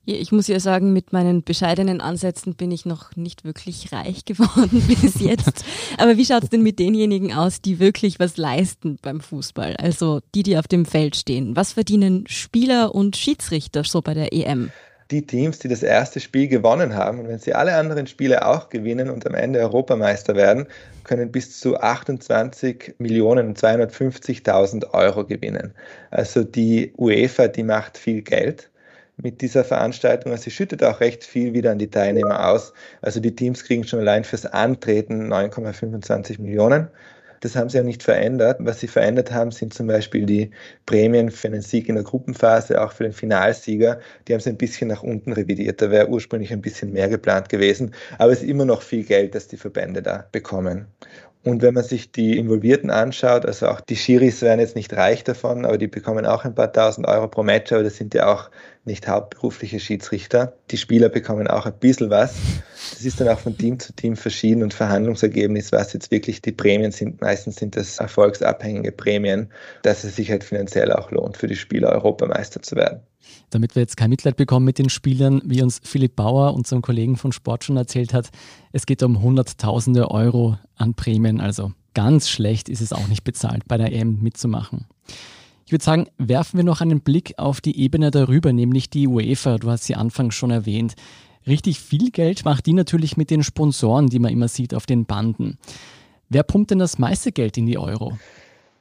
Ich 0.05 0.31
muss 0.31 0.47
ja 0.47 0.59
sagen, 0.59 0.93
mit 0.93 1.13
meinen 1.13 1.43
bescheidenen 1.43 2.01
Ansätzen 2.01 2.55
bin 2.55 2.71
ich 2.71 2.85
noch 2.85 3.15
nicht 3.15 3.45
wirklich 3.45 3.91
reich 3.91 4.25
geworden 4.25 4.81
bis 4.87 5.21
jetzt. 5.21 5.63
Aber 5.97 6.17
wie 6.17 6.25
schaut 6.25 6.43
es 6.43 6.49
denn 6.49 6.63
mit 6.63 6.79
denjenigen 6.79 7.33
aus, 7.33 7.61
die 7.61 7.79
wirklich 7.79 8.19
was 8.19 8.37
leisten 8.37 8.97
beim 9.01 9.21
Fußball? 9.21 9.75
Also 9.77 10.21
die, 10.33 10.41
die 10.41 10.57
auf 10.57 10.67
dem 10.67 10.85
Feld 10.85 11.15
stehen. 11.15 11.55
Was 11.55 11.73
verdienen 11.73 12.25
Spieler 12.27 12.95
und 12.95 13.15
Schiedsrichter 13.15 13.83
so 13.83 14.01
bei 14.01 14.15
der 14.15 14.33
EM? 14.33 14.71
Die 15.11 15.25
Teams, 15.25 15.59
die 15.59 15.67
das 15.67 15.83
erste 15.83 16.21
Spiel 16.21 16.47
gewonnen 16.47 16.95
haben, 16.95 17.19
und 17.19 17.27
wenn 17.27 17.37
sie 17.37 17.53
alle 17.53 17.75
anderen 17.75 18.07
Spiele 18.07 18.47
auch 18.47 18.69
gewinnen 18.69 19.09
und 19.09 19.27
am 19.27 19.35
Ende 19.35 19.59
Europameister 19.59 20.35
werden, 20.35 20.67
können 21.03 21.31
bis 21.31 21.59
zu 21.59 21.77
28 21.77 22.95
Millionen 22.97 23.53
250.000 23.53 24.93
Euro 24.93 25.25
gewinnen. 25.25 25.73
Also 26.11 26.43
die 26.43 26.93
UEFA, 26.97 27.49
die 27.49 27.63
macht 27.63 27.97
viel 27.97 28.21
Geld 28.21 28.70
mit 29.17 29.41
dieser 29.41 29.63
Veranstaltung. 29.63 30.31
Also 30.31 30.45
sie 30.45 30.51
schüttet 30.51 30.83
auch 30.83 30.99
recht 30.99 31.23
viel 31.23 31.53
wieder 31.53 31.71
an 31.71 31.79
die 31.79 31.89
Teilnehmer 31.89 32.49
aus. 32.49 32.73
Also 33.01 33.19
die 33.19 33.35
Teams 33.35 33.63
kriegen 33.63 33.83
schon 33.83 33.99
allein 33.99 34.23
fürs 34.23 34.45
Antreten 34.45 35.31
9,25 35.31 36.41
Millionen. 36.41 36.89
Das 37.41 37.55
haben 37.55 37.69
sie 37.69 37.77
ja 37.77 37.83
nicht 37.83 38.03
verändert. 38.03 38.57
Was 38.59 38.79
sie 38.79 38.87
verändert 38.87 39.31
haben, 39.31 39.51
sind 39.51 39.73
zum 39.73 39.87
Beispiel 39.87 40.27
die 40.27 40.51
Prämien 40.85 41.31
für 41.31 41.47
einen 41.47 41.61
Sieg 41.61 41.89
in 41.89 41.95
der 41.95 42.03
Gruppenphase, 42.03 42.79
auch 42.79 42.91
für 42.91 43.03
den 43.03 43.13
Finalsieger. 43.13 43.99
Die 44.27 44.33
haben 44.33 44.39
sie 44.39 44.51
ein 44.51 44.57
bisschen 44.57 44.89
nach 44.89 45.01
unten 45.01 45.33
revidiert. 45.33 45.81
Da 45.81 45.89
wäre 45.89 46.07
ursprünglich 46.07 46.53
ein 46.53 46.61
bisschen 46.61 46.93
mehr 46.93 47.09
geplant 47.09 47.49
gewesen. 47.49 47.95
Aber 48.19 48.31
es 48.31 48.43
ist 48.43 48.47
immer 48.49 48.65
noch 48.65 48.83
viel 48.83 49.03
Geld, 49.03 49.33
das 49.33 49.47
die 49.47 49.57
Verbände 49.57 50.03
da 50.03 50.27
bekommen. 50.31 50.85
Und 51.43 51.63
wenn 51.63 51.73
man 51.73 51.83
sich 51.83 52.11
die 52.11 52.37
Involvierten 52.37 52.91
anschaut, 52.91 53.47
also 53.47 53.67
auch 53.67 53.81
die 53.81 53.95
Schiris 53.95 54.43
werden 54.43 54.59
jetzt 54.59 54.75
nicht 54.75 54.93
reich 54.93 55.23
davon, 55.23 55.65
aber 55.65 55.79
die 55.79 55.87
bekommen 55.87 56.25
auch 56.27 56.45
ein 56.45 56.53
paar 56.53 56.71
tausend 56.71 57.07
Euro 57.07 57.27
pro 57.27 57.41
Match, 57.41 57.71
aber 57.71 57.83
das 57.83 57.97
sind 57.97 58.13
ja 58.13 58.31
auch 58.31 58.51
nicht 58.85 59.07
hauptberufliche 59.07 59.79
Schiedsrichter. 59.79 60.53
Die 60.69 60.77
Spieler 60.77 61.09
bekommen 61.09 61.47
auch 61.47 61.65
ein 61.65 61.73
bisschen 61.73 62.11
was. 62.11 62.35
Das 62.91 63.03
ist 63.03 63.19
dann 63.19 63.27
auch 63.29 63.39
von 63.39 63.57
Team 63.57 63.79
zu 63.79 63.91
Team 63.93 64.15
verschieden 64.15 64.61
und 64.61 64.73
Verhandlungsergebnis, 64.73 65.71
was 65.71 65.93
jetzt 65.93 66.11
wirklich 66.11 66.43
die 66.43 66.51
Prämien 66.51 66.91
sind. 66.91 67.21
Meistens 67.21 67.55
sind 67.55 67.75
das 67.75 67.97
erfolgsabhängige 67.97 68.91
Prämien, 68.91 69.51
dass 69.81 70.03
es 70.03 70.15
sich 70.15 70.29
halt 70.29 70.43
finanziell 70.43 70.91
auch 70.91 71.09
lohnt, 71.09 71.37
für 71.37 71.47
die 71.47 71.55
Spieler 71.55 71.89
Europameister 71.89 72.61
zu 72.61 72.75
werden. 72.75 73.01
Damit 73.49 73.75
wir 73.75 73.81
jetzt 73.81 73.97
kein 73.97 74.09
Mitleid 74.09 74.37
bekommen 74.37 74.65
mit 74.65 74.77
den 74.77 74.89
Spielern, 74.89 75.41
wie 75.45 75.61
uns 75.61 75.79
Philipp 75.83 76.15
Bauer, 76.15 76.53
unserem 76.53 76.81
Kollegen 76.81 77.17
von 77.17 77.31
Sport 77.31 77.63
schon 77.63 77.77
erzählt 77.77 78.13
hat, 78.13 78.29
es 78.71 78.85
geht 78.85 79.03
um 79.03 79.21
Hunderttausende 79.21 80.11
Euro 80.11 80.57
an 80.75 80.93
Prämien. 80.93 81.39
Also 81.39 81.73
ganz 81.93 82.29
schlecht 82.29 82.69
ist 82.69 82.81
es 82.81 82.93
auch 82.93 83.07
nicht 83.07 83.23
bezahlt, 83.23 83.67
bei 83.67 83.77
der 83.77 83.91
EM 83.91 84.19
mitzumachen. 84.21 84.85
Ich 85.65 85.71
würde 85.71 85.85
sagen, 85.85 86.07
werfen 86.17 86.57
wir 86.57 86.65
noch 86.65 86.81
einen 86.81 86.99
Blick 86.99 87.35
auf 87.37 87.61
die 87.61 87.79
Ebene 87.79 88.11
darüber, 88.11 88.51
nämlich 88.51 88.89
die 88.89 89.07
UEFA. 89.07 89.57
Du 89.57 89.69
hast 89.69 89.85
sie 89.85 89.95
anfangs 89.95 90.35
schon 90.35 90.51
erwähnt. 90.51 90.95
Richtig 91.47 91.79
viel 91.79 92.11
Geld 92.11 92.45
macht 92.45 92.65
die 92.65 92.73
natürlich 92.73 93.17
mit 93.17 93.29
den 93.29 93.41
Sponsoren, 93.41 94.07
die 94.07 94.19
man 94.19 94.31
immer 94.31 94.47
sieht 94.47 94.73
auf 94.73 94.85
den 94.85 95.05
Banden. 95.05 95.57
Wer 96.29 96.43
pumpt 96.43 96.71
denn 96.71 96.79
das 96.79 96.99
meiste 96.99 97.31
Geld 97.31 97.57
in 97.57 97.65
die 97.65 97.77
Euro? 97.77 98.17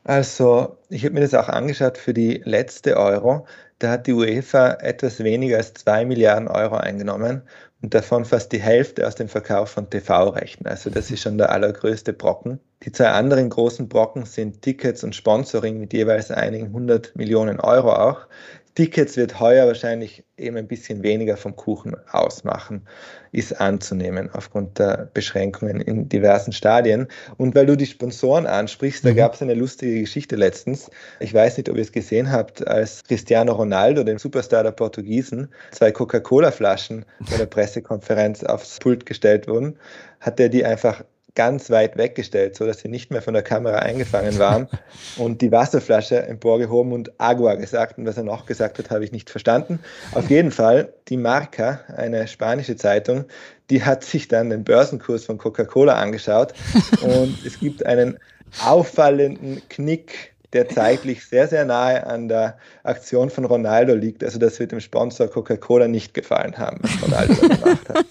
Also, 0.04 0.78
ich 0.88 1.04
habe 1.04 1.14
mir 1.14 1.20
das 1.20 1.34
auch 1.34 1.48
angeschaut 1.48 1.98
für 1.98 2.14
die 2.14 2.42
letzte 2.44 2.96
Euro. 2.96 3.46
Da 3.78 3.90
hat 3.90 4.06
die 4.06 4.12
UEFA 4.12 4.72
etwas 4.80 5.20
weniger 5.22 5.58
als 5.58 5.74
2 5.74 6.04
Milliarden 6.04 6.48
Euro 6.48 6.76
eingenommen 6.76 7.42
und 7.82 7.94
davon 7.94 8.24
fast 8.24 8.52
die 8.52 8.60
Hälfte 8.60 9.06
aus 9.06 9.14
dem 9.14 9.28
Verkauf 9.28 9.70
von 9.70 9.88
TV-Rechten. 9.88 10.66
Also 10.66 10.90
das 10.90 11.10
ist 11.10 11.22
schon 11.22 11.38
der 11.38 11.50
allergrößte 11.50 12.12
Brocken. 12.12 12.60
Die 12.82 12.92
zwei 12.92 13.08
anderen 13.08 13.48
großen 13.50 13.88
Brocken 13.88 14.24
sind 14.26 14.62
Tickets 14.62 15.04
und 15.04 15.14
Sponsoring 15.14 15.78
mit 15.80 15.92
jeweils 15.92 16.30
einigen 16.30 16.72
hundert 16.72 17.14
Millionen 17.16 17.60
Euro 17.60 17.92
auch. 17.92 18.26
Tickets 18.74 19.16
wird 19.16 19.40
heuer 19.40 19.66
wahrscheinlich 19.66 20.24
eben 20.36 20.56
ein 20.56 20.68
bisschen 20.68 21.02
weniger 21.02 21.36
vom 21.36 21.56
Kuchen 21.56 21.96
ausmachen, 22.12 22.86
ist 23.32 23.60
anzunehmen 23.60 24.30
aufgrund 24.32 24.78
der 24.78 25.10
Beschränkungen 25.12 25.80
in 25.80 26.08
diversen 26.08 26.52
Stadien. 26.52 27.08
Und 27.36 27.54
weil 27.54 27.66
du 27.66 27.76
die 27.76 27.86
Sponsoren 27.86 28.46
ansprichst, 28.46 29.04
da 29.04 29.10
mhm. 29.10 29.16
gab 29.16 29.34
es 29.34 29.42
eine 29.42 29.54
lustige 29.54 30.00
Geschichte 30.00 30.36
letztens. 30.36 30.90
Ich 31.18 31.34
weiß 31.34 31.56
nicht, 31.56 31.68
ob 31.68 31.76
ihr 31.76 31.82
es 31.82 31.92
gesehen 31.92 32.30
habt, 32.30 32.66
als 32.66 33.02
Cristiano 33.04 33.52
Ronaldo, 33.52 34.04
dem 34.04 34.18
Superstar 34.18 34.62
der 34.62 34.72
Portugiesen, 34.72 35.48
zwei 35.72 35.90
Coca-Cola-Flaschen 35.90 37.04
bei 37.30 37.36
der 37.36 37.46
Pressekonferenz 37.50 38.44
aufs 38.44 38.78
Pult 38.78 39.04
gestellt 39.04 39.48
wurden, 39.48 39.76
hat 40.20 40.38
er 40.38 40.48
die 40.48 40.64
einfach 40.64 41.04
ganz 41.34 41.70
weit 41.70 41.96
weggestellt, 41.96 42.56
so 42.56 42.66
dass 42.66 42.80
sie 42.80 42.88
nicht 42.88 43.10
mehr 43.10 43.22
von 43.22 43.34
der 43.34 43.42
Kamera 43.42 43.78
eingefangen 43.78 44.38
waren 44.38 44.68
und 45.16 45.40
die 45.42 45.52
Wasserflasche 45.52 46.22
emporgehoben 46.22 46.92
und 46.92 47.12
Agua 47.18 47.54
gesagt. 47.54 47.98
Und 47.98 48.06
was 48.06 48.16
er 48.16 48.24
noch 48.24 48.46
gesagt 48.46 48.78
hat, 48.78 48.90
habe 48.90 49.04
ich 49.04 49.12
nicht 49.12 49.30
verstanden. 49.30 49.80
Auf 50.12 50.30
jeden 50.30 50.50
Fall, 50.50 50.92
die 51.08 51.16
Marca, 51.16 51.80
eine 51.96 52.26
spanische 52.28 52.76
Zeitung, 52.76 53.24
die 53.70 53.84
hat 53.84 54.04
sich 54.04 54.28
dann 54.28 54.50
den 54.50 54.64
Börsenkurs 54.64 55.24
von 55.24 55.38
Coca-Cola 55.38 55.94
angeschaut 55.94 56.54
und 57.02 57.38
es 57.46 57.60
gibt 57.60 57.86
einen 57.86 58.18
auffallenden 58.64 59.62
Knick 59.68 60.30
der 60.52 60.68
zeitlich 60.68 61.26
sehr, 61.26 61.46
sehr 61.46 61.64
nahe 61.64 62.06
an 62.06 62.28
der 62.28 62.58
Aktion 62.82 63.30
von 63.30 63.44
Ronaldo 63.44 63.94
liegt. 63.94 64.24
Also 64.24 64.38
das 64.38 64.58
wird 64.58 64.72
dem 64.72 64.80
Sponsor 64.80 65.28
Coca-Cola 65.28 65.86
nicht 65.86 66.12
gefallen 66.14 66.58
haben, 66.58 66.78
was 66.82 67.02
Ronaldo 67.02 67.34
gemacht 67.34 67.88
hat. 67.88 68.04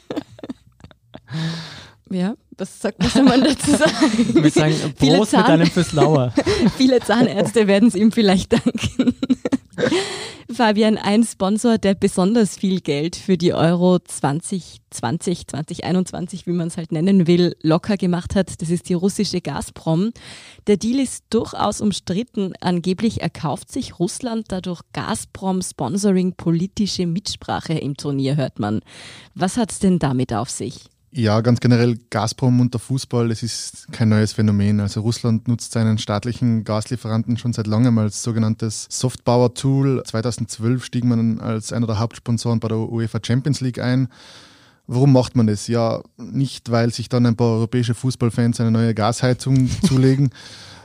Ja, 2.11 2.35
was 2.57 2.81
sagt 2.81 3.03
was 3.03 3.13
soll 3.13 3.23
man 3.23 3.43
dazu 3.43 3.71
sagen? 3.71 4.43
Wir 4.43 4.51
sagen 4.51 4.75
Prost 4.97 5.33
mit 5.33 5.45
einem 5.45 5.67
fürs 5.67 5.93
Lauer. 5.93 6.33
Viele 6.77 6.99
Zahnärzte 6.99 7.67
werden 7.67 7.89
es 7.89 7.95
ihm 7.95 8.11
vielleicht 8.11 8.53
danken. 8.53 9.15
Fabian, 10.51 10.97
ein 10.97 11.23
Sponsor, 11.23 11.77
der 11.77 11.93
besonders 11.93 12.57
viel 12.57 12.81
Geld 12.81 13.15
für 13.15 13.37
die 13.37 13.53
Euro 13.53 13.99
2020, 13.99 15.47
2021, 15.47 16.47
wie 16.47 16.51
man 16.51 16.67
es 16.67 16.77
halt 16.77 16.91
nennen 16.91 17.27
will, 17.27 17.55
locker 17.61 17.97
gemacht 17.97 18.35
hat, 18.35 18.59
das 18.59 18.71
ist 18.71 18.89
die 18.89 18.95
russische 18.95 19.41
Gazprom. 19.41 20.11
Der 20.65 20.77
Deal 20.77 20.99
ist 20.99 21.25
durchaus 21.29 21.81
umstritten. 21.81 22.53
Angeblich 22.61 23.21
erkauft 23.21 23.71
sich 23.71 23.99
Russland 23.99 24.45
dadurch 24.49 24.81
Gazprom 24.91 25.61
Sponsoring 25.61 26.33
politische 26.33 27.05
Mitsprache 27.05 27.73
im 27.73 27.95
Turnier, 27.95 28.35
hört 28.35 28.57
man. 28.57 28.81
Was 29.35 29.55
hat 29.55 29.71
es 29.71 29.79
denn 29.79 29.99
damit 29.99 30.33
auf 30.33 30.49
sich? 30.49 30.89
Ja, 31.11 31.41
ganz 31.41 31.59
generell 31.59 31.97
Gazprom 32.11 32.59
und 32.59 32.73
der 32.75 32.79
Fußball, 32.79 33.29
das 33.29 33.41
ist 33.41 33.91
kein 33.91 34.09
neues 34.09 34.33
Phänomen. 34.33 34.79
Also 34.79 35.01
Russland 35.01 35.47
nutzt 35.47 35.71
seinen 35.71 35.97
staatlichen 35.97 36.63
Gaslieferanten 36.63 37.37
schon 37.37 37.51
seit 37.51 37.65
langem 37.65 37.97
als 37.97 38.21
sogenanntes 38.21 38.85
Softpower-Tool. 38.91 40.03
2012 40.03 40.85
stieg 40.85 41.03
man 41.03 41.39
als 41.39 41.73
einer 41.73 41.87
der 41.87 41.97
Hauptsponsoren 41.97 42.59
bei 42.59 42.67
der 42.67 42.77
UEFA 42.77 43.19
Champions 43.23 43.59
League 43.59 43.79
ein. 43.79 44.07
Warum 44.85 45.11
macht 45.11 45.35
man 45.35 45.47
das? 45.47 45.67
Ja, 45.67 46.01
nicht, 46.17 46.69
weil 46.69 46.93
sich 46.93 47.09
dann 47.09 47.25
ein 47.25 47.35
paar 47.35 47.53
europäische 47.53 47.95
Fußballfans 47.95 48.59
eine 48.59 48.71
neue 48.71 48.93
Gasheizung 48.93 49.69
zulegen. 49.87 50.29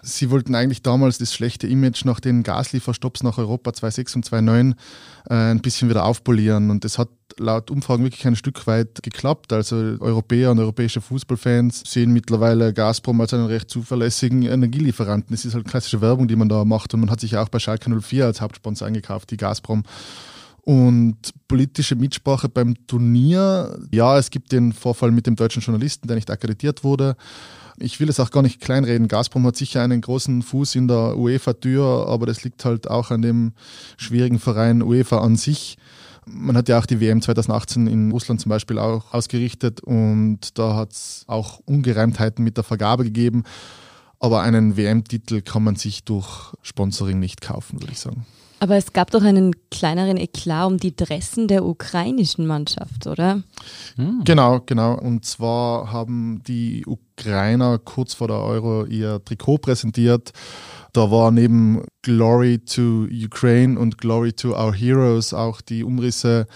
Sie 0.03 0.31
wollten 0.31 0.55
eigentlich 0.55 0.83
damals 0.83 1.19
das 1.19 1.35
schlechte 1.35 1.67
Image 1.67 2.05
nach 2.05 2.21
den 2.21 2.43
Gaslieferstopps 2.43 3.23
nach 3.23 3.39
Europa 3.39 3.73
2006 3.73 4.17
und 4.17 4.25
2009 4.27 4.75
äh, 5.29 5.35
ein 5.35 5.61
bisschen 5.61 5.89
wieder 5.89 6.05
aufpolieren. 6.05 6.71
Und 6.71 6.85
das 6.85 6.99
hat 6.99 7.09
laut 7.39 7.71
Umfragen 7.71 8.05
wirklich 8.05 8.27
ein 8.27 8.37
Stück 8.37 8.67
weit 8.67 9.03
geklappt. 9.03 9.53
Also 9.53 9.77
Europäer 10.01 10.51
und 10.51 10.59
europäische 10.59 11.01
Fußballfans 11.01 11.83
sehen 11.87 12.13
mittlerweile 12.13 12.73
Gazprom 12.73 13.21
als 13.21 13.35
einen 13.35 13.47
recht 13.47 13.71
zuverlässigen 13.71 14.43
Energielieferanten. 14.43 15.35
Das 15.35 15.45
ist 15.45 15.55
halt 15.55 15.67
klassische 15.67 16.01
Werbung, 16.01 16.29
die 16.29 16.37
man 16.37 16.49
da 16.49 16.65
macht. 16.65 16.95
Und 16.95 17.01
man 17.01 17.11
hat 17.11 17.21
sich 17.21 17.37
auch 17.37 17.49
bei 17.49 17.59
Schalke 17.59 17.91
04 17.91 18.27
als 18.27 18.41
Hauptsponsor 18.41 18.87
eingekauft, 18.87 19.31
die 19.31 19.37
Gazprom. 19.37 19.83
Und 20.63 21.17
politische 21.47 21.95
Mitsprache 21.95 22.49
beim 22.49 22.75
Turnier, 22.87 23.79
ja, 23.91 24.17
es 24.17 24.31
gibt 24.31 24.51
den 24.51 24.73
Vorfall 24.73 25.11
mit 25.11 25.27
dem 25.27 25.37
deutschen 25.37 25.61
Journalisten, 25.61 26.09
der 26.09 26.17
nicht 26.17 26.31
akkreditiert 26.31 26.85
wurde. 26.85 27.17
Ich 27.77 28.01
will 28.01 28.09
es 28.09 28.19
auch 28.19 28.31
gar 28.31 28.43
nicht 28.43 28.61
kleinreden. 28.61 29.09
Gazprom 29.09 29.47
hat 29.47 29.57
sicher 29.57 29.83
einen 29.83 30.01
großen 30.01 30.43
Fuß 30.43 30.77
in 30.77 30.89
der 30.89 31.19
UEFA-Tür, 31.19 32.07
aber 32.09 32.25
das 32.25 32.45
liegt 32.45 32.65
halt 32.65 32.89
auch 32.89 33.11
an 33.11 33.21
dem 33.21 33.53
schwierigen 33.99 34.39
Verein 34.39 34.83
UEFA 34.83 35.19
an 35.19 35.37
sich. 35.37 35.77
Man 36.27 36.57
hat 36.57 36.69
ja 36.69 36.79
auch 36.79 36.87
die 36.87 37.01
WM 37.01 37.21
2018 37.23 37.87
in 37.87 38.11
Russland 38.11 38.41
zum 38.41 38.51
Beispiel 38.51 38.79
auch 38.79 39.13
ausgerichtet 39.13 39.81
und 39.81 40.59
da 40.59 40.77
hat 40.77 40.93
es 40.93 41.25
auch 41.27 41.61
Ungereimtheiten 41.65 42.45
mit 42.45 42.57
der 42.57 42.65
Vergabe 42.65 43.05
gegeben. 43.05 43.45
Aber 44.21 44.41
einen 44.43 44.77
WM-Titel 44.77 45.43
kann 45.43 45.65
man 45.65 45.77
sich 45.77 46.05
durch 46.05 46.55
Sponsoring 46.63 47.19
nicht 47.19 47.41
kaufen, 47.41 47.83
würde 47.83 47.93
ich 47.93 48.01
sagen. 48.01 48.25
Aber 48.61 48.77
es 48.77 48.95
gab 48.95 49.11
doch 49.11 49.23
einen 49.23 49.53
kleineren 49.71 50.17
Eklat 50.17 50.67
um 50.67 50.79
die 50.79 50.97
Dressen 50.97 51.49
der 51.49 51.67
ukrainischen 51.67 52.47
Mannschaft, 52.47 53.07
oder? 53.07 53.43
Hm. 53.97 54.23
Genau, 54.25 54.61
genau. 54.65 54.95
Und 54.99 55.27
zwar 55.27 55.93
haben 55.93 56.43
die 56.47 56.87
Ukrainer 56.87 57.79
kurz 57.79 58.15
vor 58.15 58.29
der 58.29 58.39
Euro 58.39 58.87
ihr 58.87 59.23
Trikot 59.23 59.59
präsentiert. 59.59 60.33
Da 60.95 61.11
war 61.11 61.33
neben 61.33 61.83
Glory 62.03 62.61
to 62.61 63.09
Ukraine 63.11 63.77
und 63.77 63.99
Glory 63.99 64.33
to 64.33 64.51
Our 64.51 64.73
Heroes 64.73 65.35
auch 65.35 65.61
die 65.61 65.83
Umrisse 65.83 66.47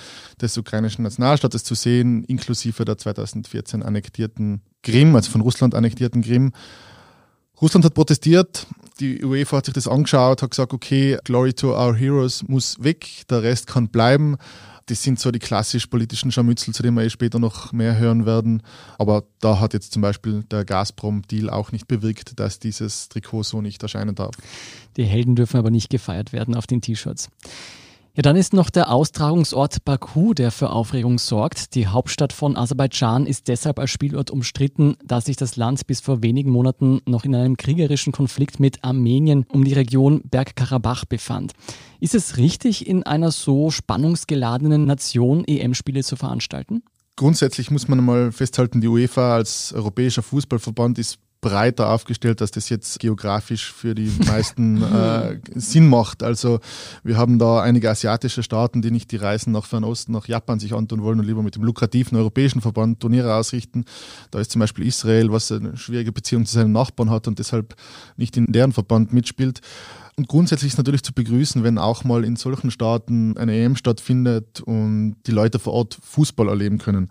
des 0.41 0.57
ukrainischen 0.57 1.03
Nationalstaates 1.03 1.65
zu 1.65 1.75
sehen, 1.75 2.23
inklusive 2.23 2.85
der 2.85 2.97
2014 2.97 3.83
annektierten 3.83 4.63
Krim, 4.85 5.17
also 5.17 5.33
von 5.33 5.41
Russland 5.41 5.75
annektierten 5.75 6.23
Krim. 6.23 6.53
Russland 7.61 7.85
hat 7.85 7.95
protestiert, 7.95 8.69
die 9.01 9.25
UEFA 9.25 9.57
hat 9.57 9.65
sich 9.65 9.75
das 9.75 9.89
angeschaut, 9.89 10.41
hat 10.41 10.51
gesagt, 10.51 10.73
okay, 10.73 11.19
Glory 11.25 11.53
to 11.53 11.77
our 11.77 11.97
Heroes 11.97 12.45
muss 12.47 12.81
weg, 12.81 13.25
der 13.29 13.43
Rest 13.43 13.67
kann 13.67 13.89
bleiben. 13.89 14.37
Das 14.89 15.03
sind 15.03 15.21
so 15.21 15.31
die 15.31 15.39
klassisch 15.39 15.87
politischen 15.87 16.33
Scharmützel, 16.33 16.73
zu 16.73 16.83
denen 16.83 16.97
wir 16.97 17.05
eh 17.05 17.11
später 17.11 17.39
noch 17.39 17.73
mehr 17.73 17.99
hören 17.99 18.25
werden. 18.25 18.63
Aber 18.97 19.25
da 19.41 19.61
hat 19.61 19.75
jetzt 19.75 19.93
zum 19.93 20.01
Beispiel 20.01 20.45
der 20.51 20.65
Gazprom-Deal 20.65 21.51
auch 21.51 21.73
nicht 21.73 21.87
bewirkt, 21.87 22.41
dass 22.41 22.59
dieses 22.59 23.11
Trikot 23.11 23.43
so 23.43 23.61
nicht 23.61 23.83
erscheinen 23.83 24.15
darf. 24.15 24.35
Die 24.97 25.05
Helden 25.05 25.37
dürfen 25.37 25.59
aber 25.59 25.71
nicht 25.71 25.91
gefeiert 25.91 26.33
werden 26.33 26.55
auf 26.55 26.67
den 26.67 26.81
T-Shirts. 26.81 27.29
Ja, 28.19 28.23
dann 28.23 28.35
ist 28.35 28.53
noch 28.53 28.69
der 28.69 28.91
Austragungsort 28.91 29.85
Baku, 29.85 30.35
der 30.35 30.51
für 30.51 30.71
Aufregung 30.71 31.21
sorgt. 31.21 31.77
Die 31.77 31.87
Hauptstadt 31.87 32.33
von 32.33 32.57
Aserbaidschan 32.57 33.27
ist 33.27 33.47
deshalb 33.47 33.79
als 33.79 33.93
Spielort 33.93 34.33
umstritten, 34.33 34.97
da 35.05 35.21
sich 35.21 35.37
das 35.37 35.55
Land 35.55 35.87
bis 35.87 36.01
vor 36.01 36.21
wenigen 36.21 36.51
Monaten 36.51 37.01
noch 37.07 37.25
in 37.25 37.37
einem 37.37 37.57
kriegerischen 37.57 38.13
Konflikt 38.13 38.59
mit 38.59 38.83
Armenien 38.83 39.47
um 39.53 39.63
die 39.63 39.73
Region 39.73 40.21
Bergkarabach 40.25 41.05
befand. 41.05 41.53
Ist 42.01 42.17
es 42.17 42.39
richtig, 42.39 42.89
in 42.89 43.05
einer 43.05 43.31
so 43.31 43.71
spannungsgeladenen 43.71 44.85
Nation 44.85 45.45
EM-Spiele 45.47 46.03
zu 46.03 46.17
veranstalten? 46.17 46.83
Grundsätzlich 47.15 47.71
muss 47.71 47.87
man 47.87 48.05
mal 48.05 48.33
festhalten, 48.33 48.81
die 48.81 48.89
UEFA 48.89 49.37
als 49.37 49.73
europäischer 49.73 50.23
Fußballverband 50.23 50.99
ist 50.99 51.21
breiter 51.41 51.91
aufgestellt, 51.91 52.41
dass 52.41 52.51
das 52.51 52.69
jetzt 52.69 52.99
geografisch 52.99 53.73
für 53.73 53.95
die 53.95 54.11
meisten 54.27 54.83
äh, 54.95 55.39
Sinn 55.55 55.89
macht. 55.89 56.23
Also 56.23 56.61
wir 57.05 57.17
haben 57.17 57.39
da 57.39 57.61
einige 57.61 57.91
asiatische 57.91 58.43
Staaten, 58.43 58.83
die 58.83 58.91
nicht 58.91 59.13
die 59.13 59.17
Reisen 59.17 59.53
nach 59.53 59.65
Fernost, 59.65 60.09
nach 60.09 60.27
Japan 60.27 60.59
sich 60.59 60.75
antun 60.75 61.03
wollen 61.03 61.21
und 61.21 61.27
lieber 61.27 61.43
mit 61.43 61.55
dem 61.55 61.63
lukrativen 61.63 62.19
europäischen 62.19 62.61
Verband 62.61 63.01
Turniere 63.01 63.35
ausrichten. 63.35 63.85
Da 64.31 64.41
ist 64.41 64.51
zum 64.51 64.61
Beispiel 64.61 64.87
Israel, 64.87 65.31
was 65.31 65.53
eine 65.53 65.77
schwierige 65.77 66.13
Beziehung 66.13 66.45
zu 66.45 66.55
seinen 66.55 66.73
Nachbarn 66.73 67.11
hat 67.11 67.29
und 67.29 67.39
deshalb 67.39 67.77
nicht 68.17 68.37
in 68.37 68.47
deren 68.47 68.73
Verband 68.73 69.13
mitspielt. 69.13 69.61
Und 70.17 70.27
grundsätzlich 70.27 70.73
ist 70.73 70.79
natürlich 70.79 71.05
zu 71.05 71.13
begrüßen, 71.13 71.63
wenn 71.63 71.79
auch 71.79 72.03
mal 72.03 72.25
in 72.25 72.35
solchen 72.35 72.73
Staaten 72.73 73.37
eine 73.37 73.55
EM 73.55 73.77
stattfindet 73.77 74.61
und 74.61 75.15
die 75.29 75.31
Leute 75.31 75.61
vor 75.61 75.75
Ort 75.75 75.97
Fußball 76.03 76.49
erleben 76.49 76.79
können. 76.79 77.09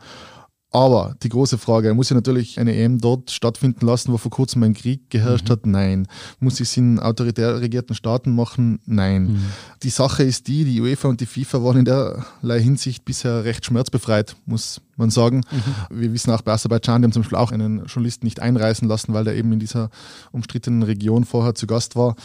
Aber 0.71 1.15
die 1.23 1.29
große 1.29 1.57
Frage, 1.57 1.93
muss 1.93 2.11
ich 2.11 2.15
natürlich 2.15 2.59
eine 2.59 2.75
EM 2.75 2.99
dort 2.99 3.31
stattfinden 3.31 3.85
lassen, 3.85 4.11
wo 4.11 4.17
vor 4.17 4.31
kurzem 4.31 4.63
ein 4.63 4.73
Krieg 4.73 5.09
geherrscht 5.09 5.47
mhm. 5.47 5.51
hat? 5.51 5.65
Nein. 5.65 6.07
Muss 6.39 6.55
ich 6.55 6.69
es 6.69 6.77
in 6.77 6.99
autoritär 6.99 7.61
regierten 7.61 7.95
Staaten 7.95 8.35
machen? 8.35 8.79
Nein. 8.85 9.23
Mhm. 9.23 9.45
Die 9.83 9.89
Sache 9.89 10.23
ist 10.23 10.47
die, 10.47 10.65
die 10.65 10.81
UEFA 10.81 11.07
und 11.07 11.21
die 11.21 11.25
FIFA 11.25 11.63
waren 11.63 11.77
in 11.77 11.85
derlei 11.85 12.59
Hinsicht 12.59 13.05
bisher 13.05 13.45
recht 13.45 13.65
schmerzbefreit, 13.65 14.35
muss 14.45 14.81
man 14.97 15.09
sagen. 15.09 15.43
Mhm. 15.51 16.01
Wir 16.01 16.13
wissen 16.13 16.31
auch 16.31 16.41
bei 16.41 16.51
Aserbaidschan, 16.51 17.01
die 17.01 17.05
haben 17.05 17.13
zum 17.13 17.21
Beispiel 17.21 17.37
auch 17.37 17.53
einen 17.53 17.85
Journalisten 17.85 18.25
nicht 18.25 18.41
einreisen 18.41 18.89
lassen, 18.89 19.13
weil 19.13 19.23
der 19.23 19.35
eben 19.35 19.53
in 19.53 19.59
dieser 19.59 19.89
umstrittenen 20.33 20.83
Region 20.83 21.23
vorher 21.23 21.55
zu 21.55 21.65
Gast 21.65 21.95
war 21.95 22.15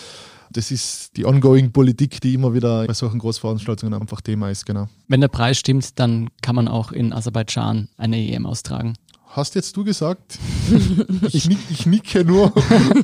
das 0.52 0.70
ist 0.70 1.16
die 1.16 1.26
ongoing 1.26 1.72
Politik, 1.72 2.20
die 2.20 2.34
immer 2.34 2.54
wieder 2.54 2.86
bei 2.86 2.94
solchen 2.94 3.18
Großveranstaltungen 3.18 4.00
einfach 4.00 4.20
Thema 4.20 4.50
ist, 4.50 4.66
genau. 4.66 4.88
Wenn 5.08 5.20
der 5.20 5.28
Preis 5.28 5.58
stimmt, 5.58 5.98
dann 5.98 6.28
kann 6.42 6.54
man 6.54 6.68
auch 6.68 6.92
in 6.92 7.12
Aserbaidschan 7.12 7.88
eine 7.96 8.18
EM 8.18 8.46
austragen. 8.46 8.94
Hast 9.28 9.54
jetzt 9.54 9.76
du 9.76 9.84
gesagt? 9.84 10.38
ich, 11.32 11.48
nick, 11.48 11.58
ich 11.70 11.86
nicke 11.86 12.24
nur, 12.24 12.52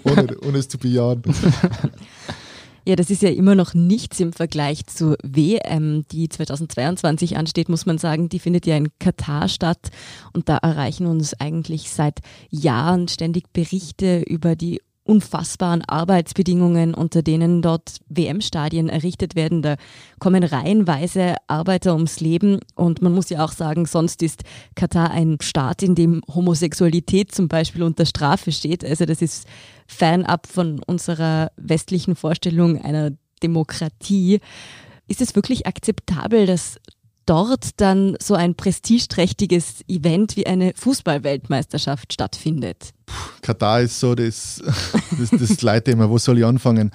ohne, 0.04 0.38
ohne 0.46 0.58
es 0.58 0.68
zu 0.68 0.78
bejahen. 0.78 1.22
Ja, 2.88 2.96
das 2.96 3.10
ist 3.10 3.20
ja 3.20 3.28
immer 3.28 3.54
noch 3.54 3.74
nichts 3.74 4.18
im 4.18 4.32
Vergleich 4.32 4.86
zur 4.86 5.18
WM, 5.22 6.06
die 6.10 6.30
2022 6.30 7.36
ansteht, 7.36 7.68
muss 7.68 7.84
man 7.84 7.98
sagen. 7.98 8.30
Die 8.30 8.38
findet 8.38 8.64
ja 8.64 8.78
in 8.78 8.88
Katar 8.98 9.48
statt 9.48 9.90
und 10.32 10.48
da 10.48 10.56
erreichen 10.56 11.04
uns 11.04 11.34
eigentlich 11.38 11.90
seit 11.90 12.20
Jahren 12.48 13.06
ständig 13.08 13.52
Berichte 13.52 14.22
über 14.22 14.56
die 14.56 14.80
unfassbaren 15.08 15.82
Arbeitsbedingungen, 15.86 16.94
unter 16.94 17.22
denen 17.22 17.62
dort 17.62 18.00
WM-Stadien 18.10 18.90
errichtet 18.90 19.34
werden. 19.34 19.62
Da 19.62 19.76
kommen 20.18 20.44
reihenweise 20.44 21.36
Arbeiter 21.46 21.94
ums 21.94 22.20
Leben 22.20 22.60
und 22.74 23.00
man 23.00 23.14
muss 23.14 23.30
ja 23.30 23.42
auch 23.42 23.52
sagen, 23.52 23.86
sonst 23.86 24.22
ist 24.22 24.42
Katar 24.74 25.10
ein 25.10 25.38
Staat, 25.40 25.82
in 25.82 25.94
dem 25.94 26.20
Homosexualität 26.32 27.32
zum 27.32 27.48
Beispiel 27.48 27.82
unter 27.82 28.04
Strafe 28.04 28.52
steht. 28.52 28.84
Also 28.84 29.06
das 29.06 29.22
ist 29.22 29.46
fernab 29.86 30.46
von 30.46 30.80
unserer 30.86 31.50
westlichen 31.56 32.14
Vorstellung 32.14 32.80
einer 32.80 33.12
Demokratie. 33.42 34.40
Ist 35.06 35.22
es 35.22 35.34
wirklich 35.34 35.66
akzeptabel, 35.66 36.44
dass 36.44 36.78
dort 37.28 37.80
dann 37.80 38.16
so 38.20 38.34
ein 38.34 38.54
prestigeträchtiges 38.54 39.84
Event 39.86 40.36
wie 40.36 40.46
eine 40.46 40.72
Fußballweltmeisterschaft 40.74 42.12
stattfindet? 42.12 42.94
Katar 43.42 43.82
ist 43.82 44.00
so 44.00 44.14
das, 44.14 44.62
das, 45.18 45.30
das 45.30 45.62
Leitthema. 45.62 46.08
Wo 46.08 46.18
soll 46.18 46.38
ich 46.38 46.44
anfangen? 46.44 46.90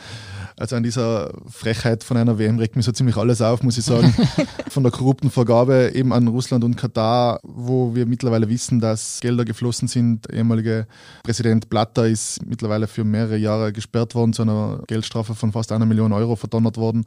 Also 0.55 0.75
an 0.75 0.83
dieser 0.83 1.33
Frechheit 1.47 2.03
von 2.03 2.15
einer 2.15 2.37
WM 2.37 2.59
regt 2.59 2.75
mich 2.75 2.85
so 2.85 2.91
ziemlich 2.91 3.17
alles 3.17 3.41
auf, 3.41 3.63
muss 3.63 3.77
ich 3.77 3.85
sagen. 3.85 4.13
Von 4.69 4.83
der 4.83 4.91
korrupten 4.91 5.31
Vergabe 5.31 5.91
eben 5.95 6.13
an 6.13 6.27
Russland 6.27 6.63
und 6.63 6.77
Katar, 6.77 7.39
wo 7.41 7.95
wir 7.95 8.05
mittlerweile 8.05 8.47
wissen, 8.49 8.79
dass 8.79 9.19
Gelder 9.19 9.45
geflossen 9.45 9.87
sind. 9.87 10.27
Der 10.27 10.35
ehemalige 10.35 10.85
Präsident 11.23 11.69
Blatter 11.69 12.07
ist 12.07 12.45
mittlerweile 12.45 12.85
für 12.85 13.03
mehrere 13.03 13.37
Jahre 13.37 13.73
gesperrt 13.73 14.13
worden, 14.13 14.33
zu 14.33 14.43
einer 14.43 14.83
Geldstrafe 14.85 15.33
von 15.33 15.51
fast 15.51 15.71
einer 15.71 15.87
Million 15.87 16.13
Euro 16.13 16.35
verdonnert 16.35 16.77
worden. 16.77 17.05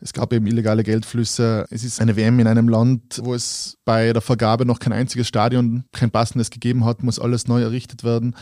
Es 0.00 0.12
gab 0.12 0.32
eben 0.32 0.46
illegale 0.46 0.84
Geldflüsse. 0.84 1.66
Es 1.70 1.82
ist 1.82 2.00
eine 2.00 2.16
WM 2.16 2.38
in 2.38 2.46
einem 2.46 2.68
Land, 2.68 3.20
wo 3.22 3.34
es 3.34 3.78
bei 3.84 4.12
der 4.12 4.22
Vergabe 4.22 4.64
noch 4.64 4.78
kein 4.78 4.92
einziges 4.92 5.26
Stadion, 5.26 5.84
kein 5.92 6.10
passendes 6.10 6.50
gegeben 6.50 6.84
hat, 6.84 7.02
muss 7.02 7.18
alles 7.18 7.48
neu 7.48 7.62
errichtet 7.62 8.04
werden. 8.04 8.36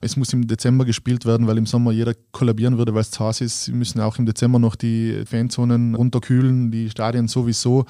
Es 0.00 0.16
muss 0.16 0.32
im 0.32 0.46
Dezember 0.46 0.84
gespielt 0.84 1.26
werden, 1.26 1.46
weil 1.46 1.58
im 1.58 1.66
Sommer 1.66 1.92
jeder 1.92 2.14
kollabieren 2.32 2.78
würde, 2.78 2.94
weil 2.94 3.00
es 3.00 3.10
zu 3.10 3.24
heiß 3.24 3.40
ist. 3.40 3.64
Sie 3.64 3.72
müssen 3.72 4.00
auch 4.00 4.18
im 4.18 4.26
Dezember 4.26 4.58
noch 4.58 4.76
die 4.76 5.24
Fanzonen 5.26 5.94
runterkühlen, 5.94 6.70
die 6.70 6.88
Stadien 6.90 7.28
sowieso. 7.28 7.84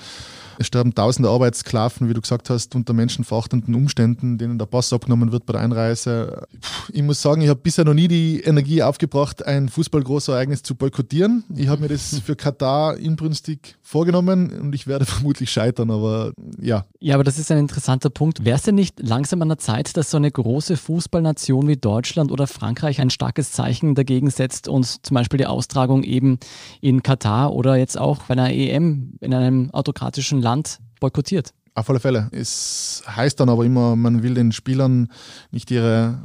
Es 0.58 0.66
sterben 0.66 0.94
tausende 0.94 1.28
Arbeitssklaven, 1.28 2.08
wie 2.08 2.14
du 2.14 2.20
gesagt 2.20 2.50
hast, 2.50 2.74
unter 2.74 2.92
menschenverachtenden 2.92 3.74
Umständen, 3.74 4.38
denen 4.38 4.58
der 4.58 4.66
Pass 4.66 4.92
abgenommen 4.92 5.30
wird 5.30 5.46
bei 5.46 5.52
der 5.52 5.62
Einreise. 5.62 6.46
Ich 6.92 7.02
muss 7.02 7.22
sagen, 7.22 7.42
ich 7.42 7.48
habe 7.48 7.60
bisher 7.60 7.84
noch 7.84 7.94
nie 7.94 8.08
die 8.08 8.40
Energie 8.40 8.82
aufgebracht, 8.82 9.46
ein 9.46 9.68
Fußballgroßereignis 9.68 10.62
zu 10.62 10.74
boykottieren. 10.74 11.44
Ich 11.54 11.68
habe 11.68 11.82
mir 11.82 11.88
das 11.88 12.18
für 12.24 12.34
Katar 12.34 12.96
inbrünstig 12.96 13.76
vorgenommen 13.82 14.50
und 14.50 14.74
ich 14.74 14.86
werde 14.86 15.04
vermutlich 15.06 15.50
scheitern, 15.50 15.90
aber 15.90 16.32
ja. 16.60 16.86
Ja, 16.98 17.14
aber 17.14 17.24
das 17.24 17.38
ist 17.38 17.52
ein 17.52 17.58
interessanter 17.58 18.10
Punkt. 18.10 18.44
Wäre 18.44 18.56
es 18.56 18.62
denn 18.62 18.74
nicht 18.74 18.98
langsam 19.00 19.42
an 19.42 19.48
der 19.48 19.58
Zeit, 19.58 19.96
dass 19.96 20.10
so 20.10 20.16
eine 20.16 20.30
große 20.30 20.76
Fußballnation 20.76 21.68
wie 21.68 21.76
Deutschland 21.76 21.97
oder 22.30 22.46
Frankreich 22.46 23.00
ein 23.00 23.10
starkes 23.10 23.52
Zeichen 23.52 23.94
dagegen 23.94 24.30
setzt 24.30 24.68
und 24.68 25.04
zum 25.04 25.14
Beispiel 25.14 25.38
die 25.38 25.46
Austragung 25.46 26.02
eben 26.02 26.38
in 26.80 27.02
Katar 27.02 27.52
oder 27.52 27.76
jetzt 27.76 27.98
auch 27.98 28.22
bei 28.24 28.32
einer 28.32 28.50
EM 28.50 29.14
in 29.20 29.34
einem 29.34 29.70
autokratischen 29.72 30.40
Land 30.40 30.78
boykottiert. 31.00 31.52
Auf 31.78 31.88
alle 31.88 32.00
Fälle. 32.00 32.28
Es 32.32 33.04
heißt 33.06 33.38
dann 33.38 33.48
aber 33.48 33.64
immer, 33.64 33.94
man 33.94 34.24
will 34.24 34.34
den 34.34 34.50
Spielern 34.50 35.12
nicht 35.52 35.70
ihre 35.70 36.18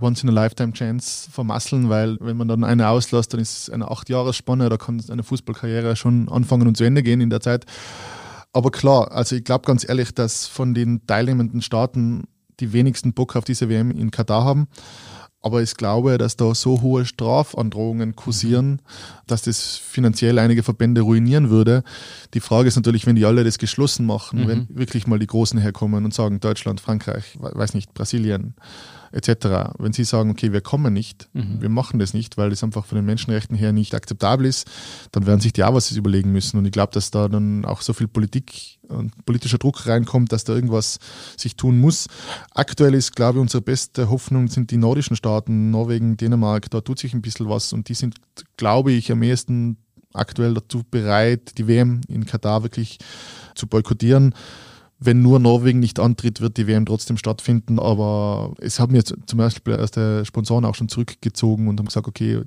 Once-in-a-Lifetime-Chance 0.00 1.30
vermasseln, 1.32 1.88
weil 1.88 2.16
wenn 2.20 2.36
man 2.36 2.46
dann 2.46 2.62
eine 2.62 2.88
auslässt, 2.88 3.32
dann 3.32 3.40
ist 3.40 3.58
es 3.58 3.70
eine 3.70 3.90
acht 3.90 4.08
Jahresspanne, 4.08 4.68
da 4.68 4.76
kann 4.76 5.02
eine 5.10 5.24
Fußballkarriere 5.24 5.96
schon 5.96 6.28
anfangen 6.28 6.68
und 6.68 6.76
zu 6.76 6.84
Ende 6.84 7.02
gehen 7.02 7.20
in 7.20 7.28
der 7.28 7.40
Zeit. 7.40 7.64
Aber 8.52 8.70
klar, 8.70 9.10
also 9.10 9.34
ich 9.34 9.42
glaube 9.42 9.66
ganz 9.66 9.88
ehrlich, 9.88 10.14
dass 10.14 10.46
von 10.46 10.74
den 10.74 11.04
teilnehmenden 11.08 11.60
Staaten 11.60 12.24
die 12.60 12.72
wenigsten 12.72 13.12
Bock 13.12 13.34
auf 13.34 13.44
diese 13.44 13.68
WM 13.68 13.90
in 13.90 14.12
Katar 14.12 14.44
haben. 14.44 14.68
Aber 15.42 15.62
ich 15.62 15.74
glaube, 15.74 16.18
dass 16.18 16.36
da 16.36 16.54
so 16.54 16.82
hohe 16.82 17.06
Strafandrohungen 17.06 18.14
kursieren, 18.14 18.82
dass 19.26 19.42
das 19.42 19.76
finanziell 19.76 20.38
einige 20.38 20.62
Verbände 20.62 21.00
ruinieren 21.00 21.48
würde. 21.48 21.82
Die 22.34 22.40
Frage 22.40 22.68
ist 22.68 22.76
natürlich, 22.76 23.06
wenn 23.06 23.16
die 23.16 23.24
alle 23.24 23.42
das 23.42 23.58
geschlossen 23.58 24.04
machen, 24.04 24.42
mhm. 24.42 24.48
wenn 24.48 24.66
wirklich 24.68 25.06
mal 25.06 25.18
die 25.18 25.26
Großen 25.26 25.58
herkommen 25.58 26.04
und 26.04 26.12
sagen, 26.12 26.40
Deutschland, 26.40 26.80
Frankreich, 26.80 27.38
weiß 27.38 27.72
nicht, 27.72 27.94
Brasilien, 27.94 28.54
etc. 29.12 29.72
Wenn 29.78 29.92
sie 29.92 30.04
sagen, 30.04 30.30
okay, 30.30 30.52
wir 30.52 30.60
kommen 30.60 30.92
nicht, 30.92 31.28
mhm. 31.32 31.60
wir 31.60 31.68
machen 31.68 31.98
das 31.98 32.14
nicht, 32.14 32.36
weil 32.36 32.50
das 32.50 32.62
einfach 32.62 32.84
von 32.84 32.96
den 32.96 33.04
Menschenrechten 33.04 33.56
her 33.56 33.72
nicht 33.72 33.94
akzeptabel 33.94 34.46
ist, 34.46 34.68
dann 35.12 35.26
werden 35.26 35.40
sich 35.40 35.52
die 35.52 35.64
auch 35.64 35.74
was 35.74 35.90
überlegen 35.92 36.32
müssen. 36.32 36.58
Und 36.58 36.66
ich 36.66 36.72
glaube, 36.72 36.92
dass 36.92 37.10
da 37.10 37.28
dann 37.28 37.64
auch 37.64 37.82
so 37.82 37.92
viel 37.92 38.08
Politik 38.08 38.78
und 38.88 39.24
politischer 39.24 39.58
Druck 39.58 39.86
reinkommt, 39.86 40.32
dass 40.32 40.44
da 40.44 40.54
irgendwas 40.54 40.98
sich 41.36 41.56
tun 41.56 41.78
muss. 41.78 42.08
Aktuell 42.54 42.94
ist, 42.94 43.14
glaube 43.14 43.38
ich, 43.38 43.42
unsere 43.42 43.62
beste 43.62 44.10
Hoffnung 44.10 44.48
sind 44.48 44.70
die 44.70 44.76
nordischen 44.76 45.16
Staaten, 45.16 45.70
Norwegen, 45.70 46.16
Dänemark, 46.16 46.70
da 46.70 46.80
tut 46.80 46.98
sich 46.98 47.14
ein 47.14 47.22
bisschen 47.22 47.48
was 47.48 47.72
und 47.72 47.88
die 47.88 47.94
sind, 47.94 48.16
glaube 48.56 48.92
ich, 48.92 49.12
am 49.12 49.22
ehesten 49.22 49.76
aktuell 50.12 50.54
dazu 50.54 50.82
bereit, 50.90 51.56
die 51.58 51.68
WM 51.68 52.00
in 52.08 52.26
Katar 52.26 52.62
wirklich 52.62 52.98
zu 53.54 53.66
boykottieren 53.66 54.34
wenn 55.02 55.22
nur 55.22 55.38
Norwegen 55.38 55.80
nicht 55.80 55.98
antritt, 55.98 56.42
wird 56.42 56.58
die 56.58 56.66
WM 56.66 56.84
trotzdem 56.84 57.16
stattfinden. 57.16 57.78
Aber 57.78 58.52
es 58.60 58.78
haben 58.78 58.94
jetzt 58.94 59.14
zum 59.26 59.38
Beispiel 59.38 59.76
der 59.96 60.24
Sponsoren 60.26 60.66
auch 60.66 60.74
schon 60.74 60.90
zurückgezogen 60.90 61.68
und 61.68 61.78
haben 61.78 61.86
gesagt, 61.86 62.06
okay, 62.06 62.42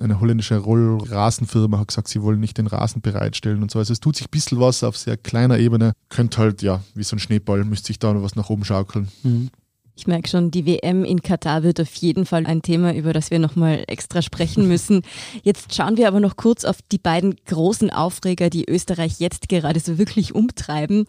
eine 0.00 0.20
holländische 0.20 0.58
Rollrasenfirma 0.58 1.78
hat 1.80 1.88
gesagt, 1.88 2.08
sie 2.08 2.22
wollen 2.22 2.38
nicht 2.38 2.56
den 2.56 2.68
Rasen 2.68 3.02
bereitstellen 3.02 3.62
und 3.62 3.70
so. 3.72 3.80
Also 3.80 3.92
es 3.92 4.00
tut 4.00 4.16
sich 4.16 4.28
ein 4.28 4.30
bisschen 4.30 4.60
was 4.60 4.84
auf 4.84 4.96
sehr 4.96 5.16
kleiner 5.16 5.58
Ebene. 5.58 5.92
Könnte 6.08 6.38
halt, 6.38 6.62
ja, 6.62 6.82
wie 6.94 7.02
so 7.02 7.16
ein 7.16 7.18
Schneeball, 7.18 7.64
müsste 7.64 7.88
sich 7.88 7.98
da 7.98 8.14
noch 8.14 8.22
was 8.22 8.36
nach 8.36 8.48
oben 8.48 8.64
schaukeln. 8.64 9.08
Mhm. 9.24 9.50
Ich 9.98 10.06
merke 10.06 10.28
schon, 10.28 10.50
die 10.50 10.66
WM 10.66 11.04
in 11.04 11.22
Katar 11.22 11.62
wird 11.62 11.80
auf 11.80 11.94
jeden 11.94 12.26
Fall 12.26 12.44
ein 12.44 12.60
Thema, 12.60 12.94
über 12.94 13.14
das 13.14 13.30
wir 13.30 13.38
nochmal 13.38 13.82
extra 13.86 14.20
sprechen 14.20 14.68
müssen. 14.68 15.00
Jetzt 15.42 15.74
schauen 15.74 15.96
wir 15.96 16.06
aber 16.06 16.20
noch 16.20 16.36
kurz 16.36 16.66
auf 16.66 16.76
die 16.92 16.98
beiden 16.98 17.34
großen 17.46 17.88
Aufreger, 17.88 18.50
die 18.50 18.68
Österreich 18.68 19.20
jetzt 19.20 19.48
gerade 19.48 19.80
so 19.80 19.96
wirklich 19.96 20.34
umtreiben. 20.34 21.06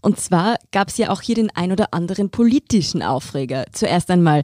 Und 0.00 0.18
zwar 0.18 0.56
gab 0.72 0.88
es 0.88 0.96
ja 0.96 1.10
auch 1.10 1.20
hier 1.20 1.34
den 1.34 1.50
ein 1.54 1.70
oder 1.70 1.92
anderen 1.92 2.30
politischen 2.30 3.02
Aufreger. 3.02 3.66
Zuerst 3.72 4.10
einmal, 4.10 4.42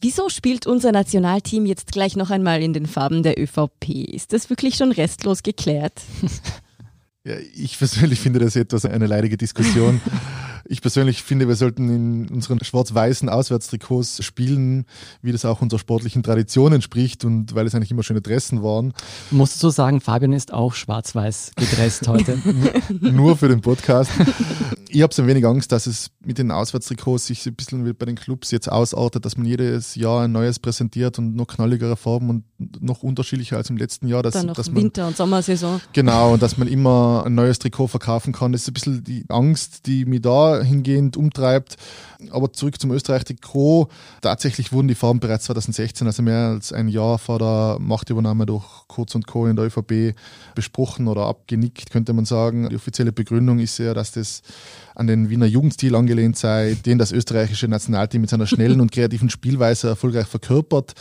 wieso 0.00 0.30
spielt 0.30 0.66
unser 0.66 0.92
Nationalteam 0.92 1.66
jetzt 1.66 1.92
gleich 1.92 2.16
noch 2.16 2.30
einmal 2.30 2.62
in 2.62 2.72
den 2.72 2.86
Farben 2.86 3.22
der 3.22 3.38
ÖVP? 3.38 3.90
Ist 3.90 4.32
das 4.32 4.48
wirklich 4.48 4.76
schon 4.76 4.90
restlos 4.90 5.42
geklärt? 5.42 6.00
Ja, 7.26 7.36
ich 7.54 7.78
persönlich 7.78 8.20
finde 8.20 8.38
das 8.38 8.54
etwas 8.54 8.84
eine 8.84 9.06
leidige 9.06 9.38
Diskussion. 9.38 9.98
Ich 10.66 10.80
persönlich 10.80 11.22
finde, 11.22 11.48
wir 11.48 11.56
sollten 11.56 11.88
in 11.88 12.28
unseren 12.28 12.62
schwarz-weißen 12.62 13.28
Auswärtstrikots 13.28 14.24
spielen, 14.24 14.86
wie 15.22 15.32
das 15.32 15.44
auch 15.44 15.60
unserer 15.60 15.78
sportlichen 15.78 16.22
Tradition 16.22 16.72
entspricht 16.72 17.24
und 17.24 17.54
weil 17.54 17.66
es 17.66 17.74
eigentlich 17.74 17.90
immer 17.90 18.02
schöne 18.02 18.20
Dressen 18.20 18.62
waren. 18.62 18.94
Musst 19.30 19.62
du 19.62 19.70
sagen, 19.70 20.00
Fabian 20.00 20.32
ist 20.32 20.52
auch 20.52 20.74
schwarz-weiß 20.74 21.52
gedresst 21.56 22.08
heute. 22.08 22.38
Nur 23.00 23.36
für 23.36 23.48
den 23.48 23.60
Podcast. 23.60 24.10
Ich 24.88 25.02
habe 25.02 25.12
so 25.12 25.22
ein 25.22 25.28
wenig 25.28 25.44
Angst, 25.44 25.72
dass 25.72 25.86
es 25.86 26.10
mit 26.24 26.38
den 26.38 26.50
Auswärtstrikots 26.50 27.26
sich 27.26 27.44
ein 27.46 27.54
bisschen 27.54 27.84
wie 27.84 27.92
bei 27.92 28.06
den 28.06 28.14
Clubs 28.14 28.50
jetzt 28.50 28.70
ausartet, 28.70 29.24
dass 29.24 29.36
man 29.36 29.46
jedes 29.46 29.96
Jahr 29.96 30.22
ein 30.22 30.32
neues 30.32 30.58
präsentiert 30.58 31.18
und 31.18 31.34
noch 31.34 31.46
knalligere 31.46 31.96
Farben 31.96 32.30
und 32.30 32.44
noch 32.80 33.02
unterschiedlicher 33.02 33.56
als 33.56 33.70
im 33.70 33.76
letzten 33.76 34.06
Jahr. 34.06 34.22
Dass, 34.22 34.34
Dann 34.34 34.46
noch 34.46 34.54
dass 34.54 34.70
man, 34.70 34.84
Winter- 34.84 35.06
und 35.08 35.16
Sommersaison. 35.16 35.80
Genau, 35.92 36.34
und 36.34 36.42
dass 36.42 36.56
man 36.58 36.68
immer 36.68 37.24
ein 37.26 37.34
neues 37.34 37.58
Trikot 37.58 37.88
verkaufen 37.88 38.32
kann. 38.32 38.52
Das 38.52 38.62
ist 38.62 38.68
ein 38.68 38.74
bisschen 38.74 39.04
die 39.04 39.24
Angst, 39.28 39.86
die 39.86 40.04
mich 40.04 40.22
da 40.22 40.53
hingehend 40.62 41.16
umtreibt. 41.16 41.76
Aber 42.30 42.52
zurück 42.52 42.80
zum 42.80 42.90
Österreich-Trikot. 42.92 43.88
Tatsächlich 44.20 44.72
wurden 44.72 44.88
die 44.88 44.94
Farben 44.94 45.20
bereits 45.20 45.44
2016, 45.44 46.06
also 46.06 46.22
mehr 46.22 46.48
als 46.48 46.72
ein 46.72 46.88
Jahr 46.88 47.18
vor 47.18 47.38
der 47.38 47.78
Machtübernahme 47.80 48.46
durch 48.46 48.64
Kurz 48.88 49.14
und 49.14 49.26
Co. 49.26 49.46
in 49.46 49.56
der 49.56 49.66
ÖVP 49.66 50.14
besprochen 50.54 51.08
oder 51.08 51.26
abgenickt, 51.26 51.90
könnte 51.90 52.12
man 52.12 52.24
sagen. 52.24 52.68
Die 52.68 52.76
offizielle 52.76 53.12
Begründung 53.12 53.58
ist 53.58 53.78
ja, 53.78 53.94
dass 53.94 54.12
das 54.12 54.42
an 54.94 55.06
den 55.06 55.28
Wiener 55.28 55.46
Jugendstil 55.46 55.94
angelehnt 55.94 56.36
sei, 56.36 56.76
den 56.86 56.98
das 56.98 57.12
österreichische 57.12 57.68
Nationalteam 57.68 58.20
mit 58.20 58.30
seiner 58.30 58.46
schnellen 58.46 58.80
und 58.80 58.92
kreativen 58.92 59.30
Spielweise 59.30 59.88
erfolgreich 59.88 60.26
verkörpert. 60.26 60.94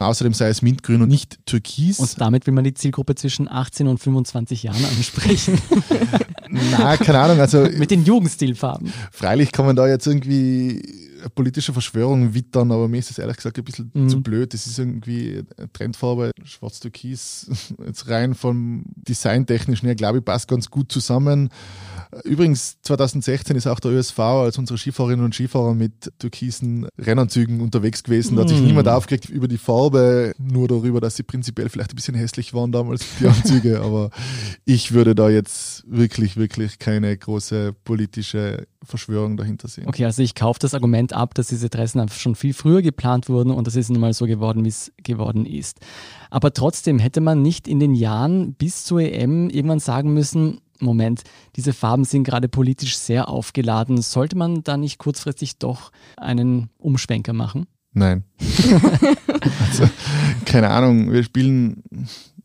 Außerdem 0.00 0.32
sei 0.32 0.48
es 0.48 0.62
mintgrün 0.62 1.02
und 1.02 1.08
nicht 1.08 1.38
türkis. 1.44 1.98
Und 1.98 2.20
damit 2.20 2.46
will 2.46 2.54
man 2.54 2.64
die 2.64 2.72
Zielgruppe 2.72 3.14
zwischen 3.14 3.50
18 3.50 3.86
und 3.86 3.98
25 3.98 4.62
Jahren 4.62 4.82
ansprechen. 4.84 5.60
Na, 6.48 6.96
keine 6.96 7.18
Ahnung. 7.18 7.38
Also 7.38 7.68
mit 7.76 7.90
den 7.90 8.04
Jugendstilfarben. 8.04 8.92
Freilich 9.12 9.52
kann 9.52 9.66
man 9.66 9.76
da 9.76 9.86
jetzt 9.86 10.06
irgendwie 10.06 11.09
politische 11.28 11.72
Verschwörung 11.72 12.34
wittern, 12.34 12.72
aber 12.72 12.88
mir 12.88 12.98
ist 12.98 13.10
das 13.10 13.18
ehrlich 13.18 13.36
gesagt 13.36 13.58
ein 13.58 13.64
bisschen 13.64 13.90
mhm. 13.92 14.08
zu 14.08 14.22
blöd. 14.22 14.54
Das 14.54 14.66
ist 14.66 14.78
irgendwie 14.78 15.44
eine 15.56 15.72
Trendfarbe, 15.72 16.30
schwarz-türkis, 16.44 17.50
jetzt 17.86 18.08
rein 18.08 18.34
vom 18.34 18.84
Designtechnischen 18.96 19.86
her, 19.86 19.94
glaube 19.94 20.18
ich, 20.18 20.24
passt 20.24 20.48
ganz 20.48 20.70
gut 20.70 20.90
zusammen. 20.92 21.50
Übrigens, 22.24 22.78
2016 22.82 23.56
ist 23.56 23.68
auch 23.68 23.78
der 23.78 23.92
ÖSV 23.92 24.18
als 24.18 24.58
unsere 24.58 24.76
Skifahrerinnen 24.76 25.24
und 25.24 25.34
Skifahrer 25.34 25.74
mit 25.74 26.12
türkisen 26.18 26.88
Rennanzügen 26.98 27.60
unterwegs 27.60 28.02
gewesen. 28.02 28.34
Da 28.34 28.42
hat 28.42 28.48
sich 28.48 28.60
mm. 28.60 28.64
niemand 28.64 28.88
aufgeregt 28.88 29.28
über 29.28 29.46
die 29.46 29.58
Farbe, 29.58 30.32
nur 30.36 30.66
darüber, 30.66 31.00
dass 31.00 31.14
sie 31.14 31.22
prinzipiell 31.22 31.68
vielleicht 31.68 31.92
ein 31.92 31.96
bisschen 31.96 32.16
hässlich 32.16 32.52
waren 32.52 32.72
damals, 32.72 33.04
die 33.20 33.26
Anzüge. 33.28 33.80
Aber 33.80 34.10
ich 34.64 34.90
würde 34.90 35.14
da 35.14 35.30
jetzt 35.30 35.84
wirklich, 35.86 36.36
wirklich 36.36 36.80
keine 36.80 37.16
große 37.16 37.74
politische 37.84 38.66
Verschwörung 38.82 39.36
dahinter 39.36 39.68
sehen. 39.68 39.86
Okay, 39.88 40.04
also 40.04 40.22
ich 40.22 40.34
kaufe 40.34 40.58
das 40.58 40.74
Argument 40.74 41.12
ab, 41.12 41.34
dass 41.34 41.48
diese 41.48 41.68
Dressen 41.68 42.00
einfach 42.00 42.18
schon 42.18 42.34
viel 42.34 42.54
früher 42.54 42.82
geplant 42.82 43.28
wurden 43.28 43.50
und 43.50 43.66
das 43.66 43.76
ist 43.76 43.90
nun 43.90 44.00
mal 44.00 44.14
so 44.14 44.26
geworden, 44.26 44.64
wie 44.64 44.68
es 44.68 44.92
geworden 45.02 45.44
ist. 45.44 45.80
Aber 46.30 46.52
trotzdem 46.52 46.98
hätte 46.98 47.20
man 47.20 47.42
nicht 47.42 47.68
in 47.68 47.78
den 47.78 47.94
Jahren 47.94 48.54
bis 48.54 48.84
zur 48.84 49.00
EM 49.00 49.50
irgendwann 49.50 49.80
sagen 49.80 50.14
müssen, 50.14 50.60
Moment, 50.82 51.22
diese 51.56 51.74
Farben 51.74 52.04
sind 52.04 52.24
gerade 52.24 52.48
politisch 52.48 52.96
sehr 52.96 53.28
aufgeladen. 53.28 54.00
Sollte 54.00 54.36
man 54.36 54.62
da 54.62 54.78
nicht 54.78 54.98
kurzfristig 54.98 55.58
doch 55.58 55.92
einen 56.16 56.70
Umschwenker 56.78 57.34
machen? 57.34 57.66
Nein. 57.92 58.24
also, 59.68 59.90
keine 60.46 60.70
Ahnung, 60.70 61.12
wir 61.12 61.22
spielen 61.22 61.82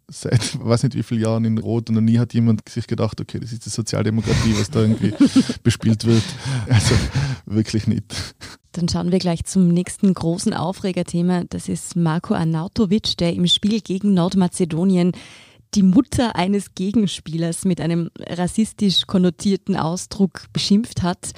seit 0.07 0.59
weiß 0.63 0.83
nicht 0.83 0.95
wie 0.95 1.03
vielen 1.03 1.21
Jahren 1.21 1.45
in 1.45 1.57
Rot 1.57 1.89
und 1.89 1.95
noch 1.95 2.01
nie 2.01 2.19
hat 2.19 2.33
jemand 2.33 2.67
sich 2.69 2.87
gedacht, 2.87 3.19
okay, 3.21 3.39
das 3.39 3.51
ist 3.51 3.65
die 3.65 3.69
Sozialdemokratie, 3.69 4.55
was 4.57 4.69
da 4.69 4.81
irgendwie 4.81 5.13
bespielt 5.63 6.05
wird. 6.05 6.23
Also 6.69 6.95
wirklich 7.45 7.87
nicht. 7.87 8.35
Dann 8.71 8.89
schauen 8.89 9.11
wir 9.11 9.19
gleich 9.19 9.45
zum 9.45 9.69
nächsten 9.69 10.13
großen 10.13 10.53
Aufregerthema. 10.53 11.43
Das 11.49 11.69
ist 11.69 11.95
Marco 11.95 12.33
Arnautovic, 12.33 13.17
der 13.17 13.33
im 13.33 13.47
Spiel 13.47 13.79
gegen 13.81 14.13
Nordmazedonien 14.13 15.13
die 15.75 15.83
Mutter 15.83 16.35
eines 16.35 16.73
Gegenspielers 16.75 17.65
mit 17.65 17.81
einem 17.81 18.09
rassistisch 18.19 19.07
konnotierten 19.07 19.75
Ausdruck 19.75 20.45
beschimpft 20.53 21.03
hat. 21.03 21.31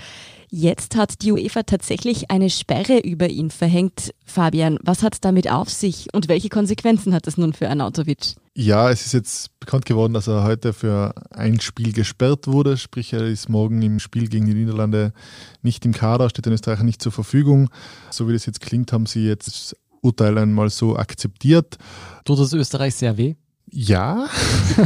Jetzt 0.49 0.95
hat 0.95 1.21
die 1.21 1.31
UEFA 1.31 1.63
tatsächlich 1.63 2.31
eine 2.31 2.49
Sperre 2.49 2.99
über 2.99 3.29
ihn 3.29 3.51
verhängt. 3.51 4.13
Fabian, 4.25 4.79
was 4.81 5.03
hat 5.03 5.25
damit 5.25 5.51
auf 5.51 5.69
sich 5.69 6.07
und 6.13 6.29
welche 6.29 6.49
Konsequenzen 6.49 7.13
hat 7.13 7.27
das 7.27 7.37
nun 7.37 7.53
für 7.53 7.69
Arnautovic? 7.69 8.35
Ja, 8.59 8.89
es 8.89 9.05
ist 9.05 9.13
jetzt 9.13 9.59
bekannt 9.59 9.85
geworden, 9.85 10.13
dass 10.13 10.25
er 10.25 10.43
heute 10.43 10.73
für 10.73 11.13
ein 11.29 11.59
Spiel 11.59 11.93
gesperrt 11.93 12.47
wurde. 12.47 12.75
Sprich, 12.75 13.13
er 13.13 13.21
ist 13.21 13.49
morgen 13.49 13.83
im 13.83 13.99
Spiel 13.99 14.29
gegen 14.29 14.47
die 14.47 14.55
Niederlande 14.55 15.13
nicht 15.61 15.85
im 15.85 15.93
Kader, 15.93 16.27
steht 16.27 16.47
den 16.47 16.53
Österreicher 16.53 16.81
nicht 16.81 16.99
zur 16.99 17.11
Verfügung. 17.11 17.69
So 18.09 18.27
wie 18.27 18.33
das 18.33 18.47
jetzt 18.47 18.59
klingt, 18.59 18.91
haben 18.91 19.05
sie 19.05 19.27
jetzt 19.27 19.45
das 19.47 19.75
Urteil 20.01 20.39
einmal 20.39 20.71
so 20.71 20.95
akzeptiert. 20.95 21.77
Tut 22.25 22.39
das 22.39 22.51
Österreich 22.51 22.95
sehr 22.95 23.15
weh? 23.15 23.35
Ja, 23.69 24.27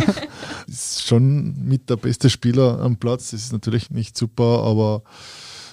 ist 0.67 1.07
schon 1.07 1.55
mit 1.63 1.89
der 1.89 1.95
beste 1.95 2.29
Spieler 2.29 2.81
am 2.81 2.97
Platz. 2.97 3.31
Das 3.31 3.41
ist 3.41 3.53
natürlich 3.53 3.89
nicht 3.89 4.17
super, 4.17 4.63
aber 4.65 5.03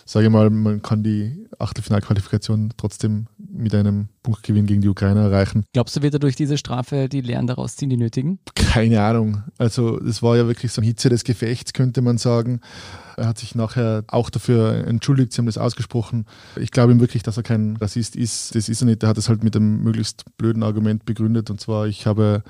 sage 0.09 0.27
ich 0.27 0.33
mal, 0.33 0.49
man 0.49 0.81
kann 0.81 1.03
die 1.03 1.47
Achtelfinalqualifikation 1.59 2.73
trotzdem 2.79 3.27
mit 3.37 3.75
einem 3.75 4.09
Punktgewinn 4.23 4.65
gegen 4.65 4.81
die 4.81 4.89
Ukraine 4.89 5.21
erreichen. 5.21 5.65
Glaubst 5.75 5.97
du, 5.97 6.03
wird 6.03 6.15
er 6.15 6.19
durch 6.19 6.35
diese 6.35 6.57
Strafe 6.57 7.11
die 7.11 7.21
Lehren 7.21 7.47
daraus 7.47 7.77
ziehen, 7.77 7.91
die 7.91 7.99
nötigen? 7.99 8.39
Keine 8.55 9.03
Ahnung. 9.03 9.43
Also 9.59 10.01
das 10.01 10.23
war 10.23 10.37
ja 10.39 10.47
wirklich 10.47 10.73
so 10.73 10.81
ein 10.81 10.85
Hitze 10.85 11.11
des 11.11 11.25
Gefechts, 11.25 11.75
könnte 11.75 12.01
man 12.01 12.17
sagen. 12.17 12.61
Er 13.19 13.27
hat 13.27 13.39
sich 13.39 13.55
nachher 13.55 14.05
auch 14.07 14.31
dafür 14.31 14.87
entschuldigt, 14.87 15.33
sie 15.33 15.39
haben 15.39 15.47
das 15.47 15.59
ausgesprochen. 15.59 16.25
Ich 16.57 16.71
glaube 16.71 16.93
ihm 16.93 17.01
wirklich, 17.01 17.23
dass 17.23 17.37
er 17.37 17.43
kein 17.43 17.77
Rassist 17.77 18.17
ist. 18.17 18.55
Das 18.55 18.71
ist 18.71 18.81
er 18.81 18.87
nicht. 18.87 19.03
Er 19.03 19.11
hat 19.11 19.19
es 19.19 19.29
halt 19.29 19.45
mit 19.45 19.57
einem 19.57 19.83
möglichst 19.83 20.25
blöden 20.39 20.63
Argument 20.63 21.05
begründet. 21.05 21.51
Und 21.51 21.61
zwar, 21.61 21.87
ich 21.87 22.07
habe 22.07 22.45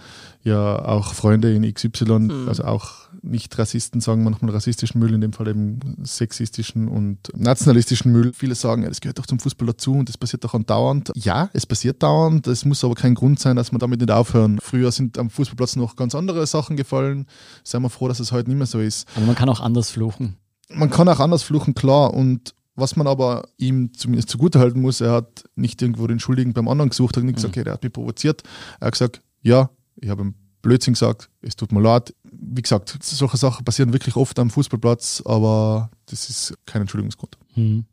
ja 0.45 0.85
auch 0.85 1.15
Freunde 1.15 1.53
in 1.53 1.63
XY, 1.73 2.05
hm. 2.05 2.49
also 2.49 2.65
auch 2.65 3.08
nicht 3.23 3.59
Rassisten 3.59 4.01
sagen 4.01 4.25
manchmal 4.25 4.53
rassistischen 4.53 5.01
Müll, 5.01 5.15
in 5.15 5.21
dem 5.21 5.33
Fall 5.33 5.49
eben 5.49 5.79
sexistischen 6.03 6.89
und 6.89 7.19
nationalistischen 7.37 8.13
Müll. 8.13 8.33
Viele 8.33 8.55
sagen, 8.55 8.83
ja, 8.83 8.89
das 8.89 9.01
gehört 9.01 9.19
doch 9.19 9.27
zum 9.27 9.39
Fußball 9.39 9.67
dazu 9.67 9.95
und 9.95 10.09
das 10.09 10.19
passiert 10.19 10.45
doch 10.45 10.55
andauernd. 10.55 11.11
Ja, 11.17 11.51
es 11.53 11.67
passiert 11.67 12.03
dauernd. 12.03 12.47
Es 12.47 12.65
muss 12.65 12.85
aber 12.85 12.95
kein 12.95 13.15
Grund 13.15 13.41
sein, 13.41 13.57
dass 13.57 13.73
wir 13.73 13.79
damit 13.79 14.01
nicht 14.01 14.11
aufhören. 14.11 14.59
Früher 14.61 14.93
sind 14.93 15.19
am 15.19 15.31
Fußballplatz 15.31 15.77
noch 15.77 15.97
ganz 15.97 16.15
andere 16.15 16.47
Sachen 16.47 16.77
gefallen. 16.77 17.27
Seien 17.65 17.83
wir 17.83 17.91
froh, 17.91 18.09
dass 18.09 18.21
es 18.21 18.33
heute 18.33 18.49
nicht 18.49 18.59
mehr 18.59 18.67
so 18.67 18.81
ist. 18.81 19.09
Aber 19.17 19.27
man 19.27 19.35
kann 19.35 19.49
auch 19.49 19.61
anders 19.61 19.91
fluchen 19.91 20.37
man 20.69 20.91
kann 20.91 21.09
auch 21.09 21.21
anders 21.21 21.43
fluchen, 21.43 21.75
klar. 21.75 22.15
Und 22.15 22.55
was 22.75 22.97
man 22.97 23.07
aber 23.07 23.49
ihm 23.57 23.93
zumindest 23.95 24.29
zugutehalten 24.29 24.81
muss, 24.81 25.01
er 25.01 25.13
hat 25.13 25.45
nicht 25.57 25.81
irgendwo 25.83 26.07
den 26.07 26.21
Schuldigen 26.21 26.53
beim 26.53 26.69
anderen 26.69 26.91
gesucht, 26.91 27.17
hat 27.17 27.25
nicht 27.25 27.37
gesagt, 27.37 27.57
mhm. 27.57 27.61
okay, 27.61 27.65
der 27.65 27.73
hat 27.75 27.83
mich 27.83 27.93
provoziert. 27.93 28.43
Er 28.81 28.87
hat 28.87 28.93
gesagt, 28.93 29.23
ja, 29.43 29.71
ich 29.97 30.09
habe 30.09 30.23
ihm 30.23 30.35
Blödsinn 30.69 30.95
gesagt, 30.95 31.31
es 31.41 31.57
tut 31.57 31.73
mir 31.73 31.81
leid. 31.81 32.15
Wie 32.31 32.63
gesagt, 32.63 32.97
solche 33.01 33.37
Sachen 33.37 33.65
passieren 33.65 33.93
wirklich 33.93 34.17
oft 34.17 34.39
am 34.39 34.51
Fußballplatz, 34.51 35.23
aber 35.25 35.91
das 36.07 36.29
ist 36.29 36.55
kein 36.67 36.83
Entschuldigungsgrund. 36.83 37.39
Mhm. 37.57 37.85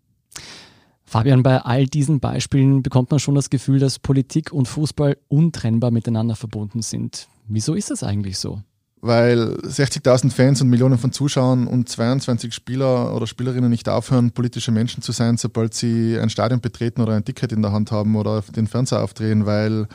Fabian, 1.05 1.43
bei 1.43 1.61
all 1.61 1.85
diesen 1.85 2.19
Beispielen 2.19 2.83
bekommt 2.83 3.11
man 3.11 3.19
schon 3.19 3.35
das 3.35 3.49
Gefühl, 3.49 3.79
dass 3.79 3.99
Politik 3.99 4.51
und 4.51 4.67
Fußball 4.67 5.17
untrennbar 5.27 5.91
miteinander 5.91 6.35
verbunden 6.35 6.81
sind. 6.81 7.27
Wieso 7.47 7.75
ist 7.75 7.91
das 7.91 8.03
eigentlich 8.03 8.37
so? 8.37 8.61
weil 9.05 9.53
60.000 9.57 10.31
Fans 10.31 10.61
und 10.61 10.69
Millionen 10.69 10.97
von 10.97 11.11
Zuschauern 11.11 11.67
und 11.67 11.87
22 11.87 12.51
Spieler 12.51 13.15
oder 13.15 13.27
Spielerinnen 13.27 13.69
nicht 13.69 13.87
aufhören, 13.87 14.31
politische 14.31 14.71
Menschen 14.71 15.03
zu 15.03 15.11
sein, 15.11 15.37
sobald 15.37 15.75
sie 15.75 16.17
ein 16.19 16.31
Stadion 16.31 16.59
betreten 16.59 17.01
oder 17.01 17.13
ein 17.13 17.23
Ticket 17.23 17.51
in 17.51 17.61
der 17.61 17.71
Hand 17.71 17.91
haben 17.91 18.15
oder 18.15 18.41
den 18.55 18.65
Fernseher 18.65 19.03
aufdrehen, 19.03 19.45
weil 19.45 19.87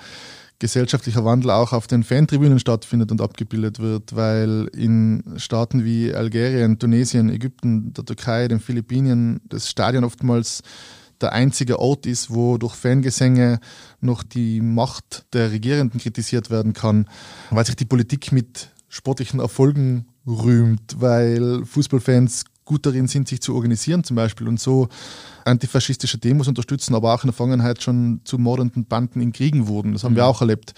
gesellschaftlicher 0.60 1.24
Wandel 1.24 1.50
auch 1.50 1.72
auf 1.72 1.88
den 1.88 2.04
Fantribünen 2.04 2.60
stattfindet 2.60 3.10
und 3.10 3.20
abgebildet 3.20 3.80
wird, 3.80 4.14
weil 4.14 4.70
in 4.76 5.24
Staaten 5.36 5.84
wie 5.84 6.14
Algerien, 6.14 6.78
Tunesien, 6.78 7.30
Ägypten, 7.30 7.92
der 7.94 8.04
Türkei, 8.04 8.46
den 8.46 8.60
Philippinen 8.60 9.40
das 9.48 9.68
Stadion 9.68 10.04
oftmals 10.04 10.62
der 11.20 11.32
einzige 11.32 11.78
Ort 11.80 12.06
ist, 12.06 12.30
wo 12.30 12.58
durch 12.58 12.74
Fangesänge 12.74 13.58
noch 14.00 14.22
die 14.22 14.60
Macht 14.60 15.24
der 15.32 15.50
Regierenden 15.50 16.00
kritisiert 16.00 16.50
werden 16.50 16.72
kann, 16.72 17.08
weil 17.50 17.66
sich 17.66 17.76
die 17.76 17.84
Politik 17.84 18.32
mit 18.32 18.70
sportlichen 18.88 19.40
Erfolgen 19.40 20.06
rühmt, 20.26 20.96
weil 20.98 21.64
Fußballfans 21.64 22.44
gut 22.64 22.86
darin 22.86 23.08
sind, 23.08 23.28
sich 23.28 23.40
zu 23.40 23.54
organisieren 23.54 24.04
zum 24.04 24.16
Beispiel. 24.16 24.46
Und 24.46 24.60
so 24.60 24.88
antifaschistische 25.50 26.18
Demos 26.18 26.48
unterstützen, 26.48 26.94
aber 26.94 27.14
auch 27.14 27.22
in 27.22 27.28
der 27.28 27.34
Vergangenheit 27.34 27.82
schon 27.82 28.20
zu 28.24 28.38
mordenden 28.38 28.86
Banden 28.86 29.20
in 29.20 29.32
Kriegen 29.32 29.66
wurden. 29.66 29.92
Das 29.92 30.04
haben 30.04 30.12
mhm. 30.12 30.16
wir 30.16 30.26
auch 30.26 30.40
erlebt. 30.40 30.74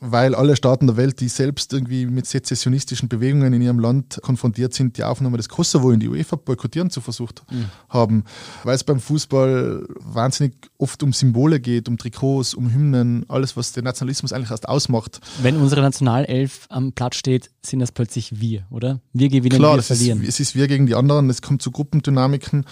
Weil 0.00 0.34
alle 0.34 0.54
Staaten 0.54 0.86
der 0.86 0.98
Welt, 0.98 1.20
die 1.20 1.28
selbst 1.28 1.72
irgendwie 1.72 2.04
mit 2.04 2.26
sezessionistischen 2.26 3.08
Bewegungen 3.08 3.54
in 3.54 3.62
ihrem 3.62 3.78
Land 3.78 4.20
konfrontiert 4.22 4.74
sind, 4.74 4.98
die 4.98 5.04
Aufnahme 5.04 5.38
des 5.38 5.48
Kosovo 5.48 5.92
in 5.92 6.00
die 6.00 6.08
UEFA 6.08 6.36
boykottieren 6.36 6.90
zu 6.90 7.00
versucht 7.00 7.42
mhm. 7.50 7.66
haben. 7.88 8.24
Weil 8.64 8.74
es 8.74 8.84
beim 8.84 9.00
Fußball 9.00 9.86
wahnsinnig 10.00 10.54
oft 10.76 11.02
um 11.02 11.12
Symbole 11.12 11.60
geht, 11.60 11.88
um 11.88 11.96
Trikots, 11.96 12.52
um 12.52 12.72
Hymnen, 12.72 13.24
alles, 13.28 13.56
was 13.56 13.72
den 13.72 13.84
Nationalismus 13.84 14.32
eigentlich 14.32 14.50
erst 14.50 14.68
ausmacht. 14.68 15.20
Wenn 15.40 15.56
unsere 15.56 15.80
Nationalelf 15.80 16.66
am 16.68 16.92
Platz 16.92 17.16
steht, 17.16 17.50
sind 17.62 17.80
das 17.80 17.92
plötzlich 17.92 18.40
wir, 18.40 18.66
oder? 18.70 19.00
Wir 19.12 19.28
gewinnen, 19.28 19.56
Klar, 19.56 19.76
wir 19.76 19.82
verlieren. 19.82 20.20
Ist, 20.20 20.28
es 20.28 20.40
ist 20.40 20.54
wir 20.54 20.68
gegen 20.68 20.86
die 20.86 20.94
anderen, 20.94 21.30
es 21.30 21.40
kommt 21.40 21.62
zu 21.62 21.70
Gruppendynamiken. 21.70 22.64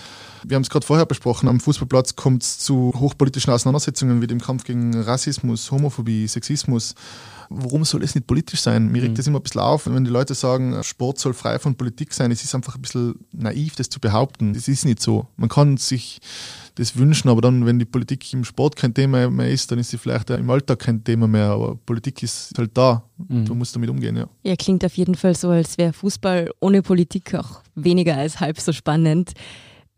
Wir 0.44 0.56
haben 0.56 0.62
es 0.62 0.70
gerade 0.70 0.84
vorher 0.84 1.06
besprochen, 1.06 1.41
am 1.48 1.60
Fußballplatz 1.60 2.16
kommt 2.16 2.42
es 2.42 2.58
zu 2.58 2.92
hochpolitischen 2.96 3.52
Auseinandersetzungen 3.52 4.20
wie 4.22 4.26
dem 4.26 4.40
Kampf 4.40 4.64
gegen 4.64 4.94
Rassismus, 4.94 5.70
Homophobie, 5.70 6.26
Sexismus. 6.26 6.94
Warum 7.48 7.84
soll 7.84 8.02
es 8.02 8.14
nicht 8.14 8.26
politisch 8.26 8.60
sein? 8.60 8.90
Mir 8.90 9.02
regt 9.02 9.12
mhm. 9.12 9.16
das 9.16 9.26
immer 9.26 9.38
ein 9.38 9.42
bisschen 9.42 9.60
auf, 9.60 9.86
wenn 9.86 10.04
die 10.04 10.10
Leute 10.10 10.34
sagen, 10.34 10.82
Sport 10.82 11.18
soll 11.18 11.34
frei 11.34 11.58
von 11.58 11.74
Politik 11.74 12.14
sein. 12.14 12.30
Es 12.30 12.42
ist 12.42 12.54
einfach 12.54 12.76
ein 12.76 12.82
bisschen 12.82 13.14
naiv, 13.32 13.76
das 13.76 13.90
zu 13.90 14.00
behaupten. 14.00 14.54
Das 14.54 14.68
ist 14.68 14.84
nicht 14.84 15.00
so. 15.00 15.26
Man 15.36 15.48
kann 15.48 15.76
sich 15.76 16.20
das 16.76 16.96
wünschen, 16.96 17.28
aber 17.28 17.42
dann, 17.42 17.66
wenn 17.66 17.78
die 17.78 17.84
Politik 17.84 18.32
im 18.32 18.44
Sport 18.44 18.76
kein 18.76 18.94
Thema 18.94 19.28
mehr 19.28 19.50
ist, 19.50 19.70
dann 19.70 19.78
ist 19.78 19.90
sie 19.90 19.98
vielleicht 19.98 20.30
im 20.30 20.48
Alltag 20.48 20.78
kein 20.78 21.04
Thema 21.04 21.28
mehr. 21.28 21.50
Aber 21.50 21.76
Politik 21.76 22.22
ist 22.22 22.52
halt 22.56 22.70
da. 22.74 23.02
Mhm. 23.28 23.44
Du 23.44 23.54
musst 23.54 23.74
damit 23.76 23.90
umgehen, 23.90 24.16
ja. 24.16 24.26
Ja, 24.42 24.56
klingt 24.56 24.84
auf 24.84 24.96
jeden 24.96 25.14
Fall 25.14 25.34
so, 25.34 25.50
als 25.50 25.76
wäre 25.76 25.92
Fußball 25.92 26.50
ohne 26.60 26.82
Politik 26.82 27.34
auch 27.34 27.60
weniger 27.74 28.16
als 28.16 28.40
halb 28.40 28.58
so 28.58 28.72
spannend. 28.72 29.32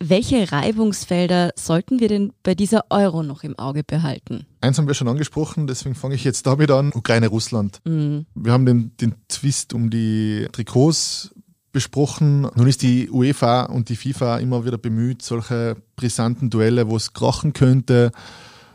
Welche 0.00 0.50
Reibungsfelder 0.50 1.52
sollten 1.56 2.00
wir 2.00 2.08
denn 2.08 2.32
bei 2.42 2.54
dieser 2.54 2.84
Euro 2.90 3.22
noch 3.22 3.42
im 3.42 3.58
Auge 3.58 3.82
behalten? 3.84 4.46
Eins 4.60 4.76
haben 4.76 4.86
wir 4.86 4.94
schon 4.94 5.08
angesprochen, 5.08 5.66
deswegen 5.66 5.94
fange 5.94 6.14
ich 6.14 6.24
jetzt 6.24 6.46
damit 6.46 6.70
an. 6.70 6.92
Ukraine-Russland. 6.92 7.80
Mhm. 7.84 8.26
Wir 8.34 8.52
haben 8.52 8.66
den, 8.66 8.96
den 9.00 9.14
Twist 9.28 9.72
um 9.72 9.90
die 9.90 10.48
Trikots 10.52 11.34
besprochen. 11.72 12.42
Nun 12.54 12.66
ist 12.66 12.82
die 12.82 13.10
UEFA 13.10 13.64
und 13.64 13.88
die 13.88 13.96
FIFA 13.96 14.38
immer 14.38 14.64
wieder 14.64 14.78
bemüht, 14.78 15.22
solche 15.22 15.76
brisanten 15.96 16.50
Duelle, 16.50 16.88
wo 16.88 16.96
es 16.96 17.12
krachen 17.12 17.52
könnte, 17.52 18.12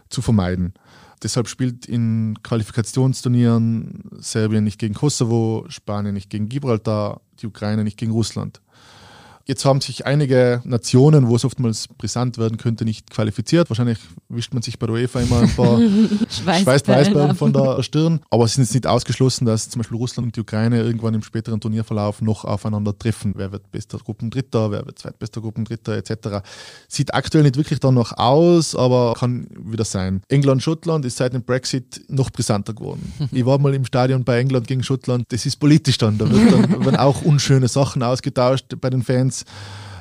zu 0.10 0.22
vermeiden. 0.22 0.74
Deshalb 1.22 1.48
spielt 1.48 1.86
in 1.86 2.38
Qualifikationsturnieren 2.44 4.04
Serbien 4.20 4.64
nicht 4.64 4.80
gegen 4.80 4.94
Kosovo, 4.94 5.66
Spanien 5.68 6.14
nicht 6.14 6.30
gegen 6.30 6.48
Gibraltar, 6.48 7.22
die 7.42 7.48
Ukraine 7.48 7.84
nicht 7.84 7.98
gegen 7.98 8.12
Russland. 8.12 8.62
Jetzt 9.50 9.66
haben 9.66 9.82
sich 9.82 10.06
einige 10.06 10.62
Nationen, 10.64 11.28
wo 11.28 11.36
es 11.36 11.44
oftmals 11.44 11.88
brisant 11.88 12.38
werden 12.38 12.60
könnte, 12.60 12.86
nicht 12.86 13.10
qualifiziert. 13.10 13.68
Wahrscheinlich 13.72 13.98
wischt 14.28 14.54
man 14.54 14.62
sich 14.62 14.78
bei 14.78 14.86
der 14.86 14.94
UEFA 14.94 15.22
immer 15.22 15.40
ein 15.40 15.50
paar 15.50 15.80
Schweißperlen 16.30 17.34
von 17.34 17.52
der 17.52 17.82
Stirn. 17.82 18.20
Aber 18.30 18.44
es 18.44 18.52
ist 18.52 18.58
jetzt 18.60 18.74
nicht 18.76 18.86
ausgeschlossen, 18.86 19.48
dass 19.48 19.68
zum 19.68 19.80
Beispiel 19.80 19.98
Russland 19.98 20.28
und 20.28 20.36
die 20.36 20.42
Ukraine 20.42 20.84
irgendwann 20.84 21.16
im 21.16 21.24
späteren 21.24 21.60
Turnierverlauf 21.60 22.22
noch 22.22 22.46
aufeinander 22.46 22.96
treffen. 22.96 23.34
Wer 23.38 23.52
wird 23.52 23.72
bester 23.72 23.98
Gruppendritter, 23.98 24.70
wer 24.70 24.86
wird 24.86 25.00
zweitbester 25.00 25.42
Gruppendritter 25.42 25.98
etc. 25.98 26.48
Sieht 26.88 27.16
aktuell 27.16 27.44
nicht 27.44 27.58
wirklich 27.58 27.80
danach 27.80 28.20
aus, 28.20 28.76
aber 28.76 29.16
kann 29.18 29.48
wieder 29.58 29.84
sein. 29.84 30.22
England, 30.28 30.62
Schottland 30.62 31.06
ist 31.06 31.18
seit 31.18 31.34
dem 31.34 31.42
Brexit 31.42 32.02
noch 32.08 32.30
brisanter 32.30 32.76
geworden. 32.76 33.12
ich 33.32 33.48
war 33.48 33.58
mal 33.58 33.74
im 33.74 33.86
Stadion 33.86 34.24
bei 34.24 34.38
England 34.40 34.68
gegen 34.68 34.84
Schottland. 34.84 35.26
Das 35.30 35.48
ist 35.48 35.56
politisch 35.56 35.98
dann. 35.98 36.20
Da 36.20 36.30
wird 36.30 36.54
dann, 36.54 36.86
werden 36.86 36.98
auch 36.98 37.24
unschöne 37.24 37.68
Sachen 37.68 38.04
ausgetauscht 38.04 38.66
bei 38.80 38.92
den 38.92 39.02
Fans. 39.02 39.39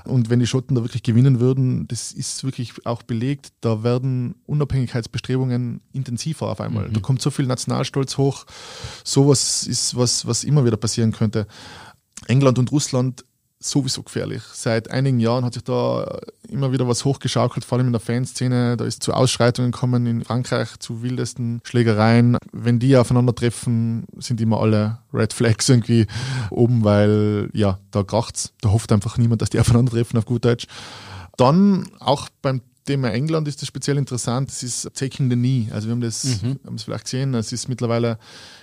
Und 0.04 0.30
wenn 0.30 0.40
die 0.40 0.46
Schotten 0.46 0.74
da 0.74 0.82
wirklich 0.82 1.02
gewinnen 1.02 1.38
würden, 1.38 1.86
das 1.88 2.12
ist 2.12 2.42
wirklich 2.42 2.86
auch 2.86 3.02
belegt, 3.02 3.52
da 3.60 3.82
werden 3.82 4.36
Unabhängigkeitsbestrebungen 4.46 5.82
intensiver 5.92 6.48
auf 6.48 6.60
einmal. 6.60 6.88
Mhm. 6.88 6.94
Da 6.94 7.00
kommt 7.00 7.20
so 7.20 7.30
viel 7.30 7.46
Nationalstolz 7.46 8.16
hoch. 8.16 8.46
Sowas 9.04 9.66
ist 9.66 9.96
was, 9.96 10.26
was 10.26 10.44
immer 10.44 10.64
wieder 10.64 10.78
passieren 10.78 11.12
könnte. 11.12 11.46
England 12.26 12.58
und 12.58 12.72
Russland 12.72 13.24
sowieso 13.60 14.02
gefährlich. 14.02 14.42
Seit 14.52 14.90
einigen 14.90 15.18
Jahren 15.18 15.44
hat 15.44 15.54
sich 15.54 15.64
da 15.64 16.20
immer 16.48 16.72
wieder 16.72 16.86
was 16.86 17.04
hochgeschaukelt, 17.04 17.64
vor 17.64 17.78
allem 17.78 17.88
in 17.88 17.92
der 17.92 18.00
Fanszene. 18.00 18.76
Da 18.76 18.84
ist 18.84 19.02
zu 19.02 19.12
Ausschreitungen 19.12 19.72
gekommen 19.72 20.06
in 20.06 20.24
Frankreich, 20.24 20.78
zu 20.78 21.02
wildesten 21.02 21.60
Schlägereien. 21.64 22.38
Wenn 22.52 22.78
die 22.78 22.96
aufeinandertreffen, 22.96 24.06
sind 24.18 24.40
immer 24.40 24.60
alle 24.60 24.98
Red 25.12 25.32
Flags 25.32 25.68
irgendwie 25.68 26.06
oben, 26.50 26.84
weil 26.84 27.50
ja, 27.52 27.78
da 27.90 28.04
kracht's. 28.04 28.52
Da 28.60 28.70
hofft 28.70 28.92
einfach 28.92 29.18
niemand, 29.18 29.42
dass 29.42 29.50
die 29.50 29.60
aufeinandertreffen 29.60 30.18
auf 30.18 30.24
gut 30.24 30.44
Deutsch. 30.44 30.66
Dann 31.36 31.88
auch 31.98 32.28
beim 32.42 32.62
Thema 32.88 33.12
England 33.12 33.46
ist 33.48 33.60
das 33.60 33.68
speziell 33.68 33.98
interessant. 33.98 34.48
Das 34.48 34.62
ist 34.62 34.88
Taking 34.94 35.28
the 35.28 35.36
Knee. 35.36 35.68
Also 35.72 35.88
wir 35.88 35.92
haben 35.92 36.00
das, 36.00 36.24
mhm. 36.24 36.58
haben 36.64 36.76
es 36.76 36.84
vielleicht 36.84 37.04
gesehen. 37.04 37.34
Es 37.34 37.52
ist 37.52 37.68
mittlerweile 37.68 38.18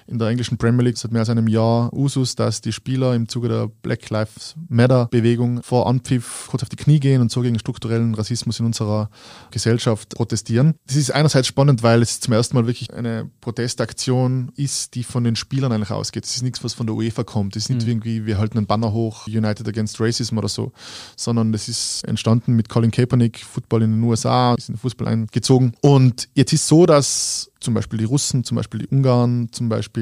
in 0.07 0.19
der 0.19 0.27
englischen 0.27 0.57
Premier 0.57 0.83
League 0.83 0.97
seit 0.97 1.11
mehr 1.11 1.21
als 1.21 1.29
einem 1.29 1.47
Jahr 1.47 1.91
Usus, 1.93 2.35
dass 2.35 2.61
die 2.61 2.71
Spieler 2.71 3.15
im 3.15 3.27
Zuge 3.27 3.47
der 3.47 3.67
Black 3.81 4.09
Lives 4.09 4.55
Matter 4.69 5.07
Bewegung 5.07 5.63
vor 5.63 5.87
Anpfiff 5.87 6.47
kurz 6.49 6.63
auf 6.63 6.69
die 6.69 6.75
Knie 6.75 6.99
gehen 6.99 7.21
und 7.21 7.31
so 7.31 7.41
gegen 7.41 7.57
strukturellen 7.57 8.13
Rassismus 8.13 8.59
in 8.59 8.67
unserer 8.67 9.09
Gesellschaft 9.51 10.15
protestieren. 10.15 10.75
Das 10.85 10.95
ist 10.95 11.11
einerseits 11.11 11.47
spannend, 11.47 11.81
weil 11.81 12.01
es 12.01 12.19
zum 12.19 12.33
ersten 12.33 12.55
Mal 12.55 12.67
wirklich 12.67 12.93
eine 12.93 13.29
Protestaktion 13.41 14.51
ist, 14.55 14.95
die 14.95 15.03
von 15.03 15.23
den 15.23 15.35
Spielern 15.35 15.71
eigentlich 15.71 15.91
ausgeht. 15.91 16.25
Es 16.25 16.35
ist 16.35 16.43
nichts, 16.43 16.63
was 16.63 16.73
von 16.73 16.85
der 16.85 16.95
UEFA 16.95 17.23
kommt. 17.23 17.55
Es 17.55 17.63
ist 17.63 17.69
nicht 17.69 17.83
mhm. 17.83 17.91
irgendwie, 17.91 18.25
wir 18.25 18.37
halten 18.37 18.57
einen 18.57 18.67
Banner 18.67 18.93
hoch, 18.93 19.27
United 19.27 19.67
Against 19.67 19.99
Racism 19.99 20.37
oder 20.37 20.49
so, 20.49 20.71
sondern 21.15 21.53
es 21.53 21.67
ist 21.67 22.03
entstanden 22.07 22.53
mit 22.53 22.69
Colin 22.69 22.91
Kaepernick, 22.91 23.39
Football 23.39 23.83
in 23.83 23.91
den 23.93 24.03
USA, 24.03 24.53
ist 24.55 24.69
in 24.69 24.75
den 24.75 24.79
Fußball 24.79 25.07
eingezogen. 25.07 25.73
Und 25.81 26.29
jetzt 26.35 26.53
ist 26.53 26.67
so, 26.67 26.85
dass 26.85 27.49
zum 27.59 27.73
Beispiel 27.73 27.97
die 27.97 28.05
Russen, 28.05 28.43
zum 28.43 28.57
Beispiel 28.57 28.81
die 28.81 28.87
Ungarn, 28.87 29.49
zum 29.51 29.69
Beispiel 29.69 29.94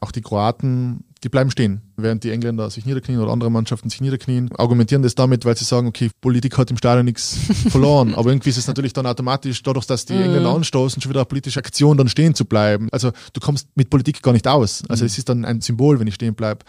auch 0.00 0.12
die 0.12 0.22
Kroaten, 0.22 1.04
die 1.24 1.30
bleiben 1.30 1.50
stehen, 1.50 1.80
während 1.96 2.22
die 2.22 2.30
Engländer 2.30 2.68
sich 2.70 2.84
niederknien 2.84 3.18
oder 3.18 3.32
andere 3.32 3.50
Mannschaften 3.50 3.88
sich 3.88 4.00
niederknien, 4.00 4.50
argumentieren 4.56 5.02
das 5.02 5.14
damit, 5.14 5.44
weil 5.44 5.56
sie 5.56 5.64
sagen, 5.64 5.86
okay, 5.86 6.10
Politik 6.20 6.58
hat 6.58 6.70
im 6.70 6.76
Stadion 6.76 7.06
nichts 7.06 7.38
verloren. 7.70 8.14
Aber 8.14 8.30
irgendwie 8.30 8.50
ist 8.50 8.58
es 8.58 8.66
natürlich 8.66 8.92
dann 8.92 9.06
automatisch, 9.06 9.62
dadurch, 9.62 9.86
dass 9.86 10.04
die 10.04 10.12
mhm. 10.12 10.22
Engländer 10.22 10.54
anstoßen, 10.54 11.00
schon 11.00 11.10
wieder 11.10 11.20
eine 11.20 11.26
politische 11.26 11.58
Aktion, 11.58 11.96
dann 11.96 12.08
stehen 12.08 12.34
zu 12.34 12.44
bleiben. 12.44 12.88
Also 12.92 13.10
du 13.32 13.40
kommst 13.40 13.68
mit 13.74 13.88
Politik 13.88 14.22
gar 14.22 14.32
nicht 14.32 14.46
aus. 14.46 14.82
Also 14.88 15.04
mhm. 15.04 15.06
es 15.06 15.18
ist 15.18 15.28
dann 15.28 15.44
ein 15.44 15.62
Symbol, 15.62 15.98
wenn 15.98 16.06
ich 16.06 16.14
stehen 16.14 16.34
bleibe. 16.34 16.64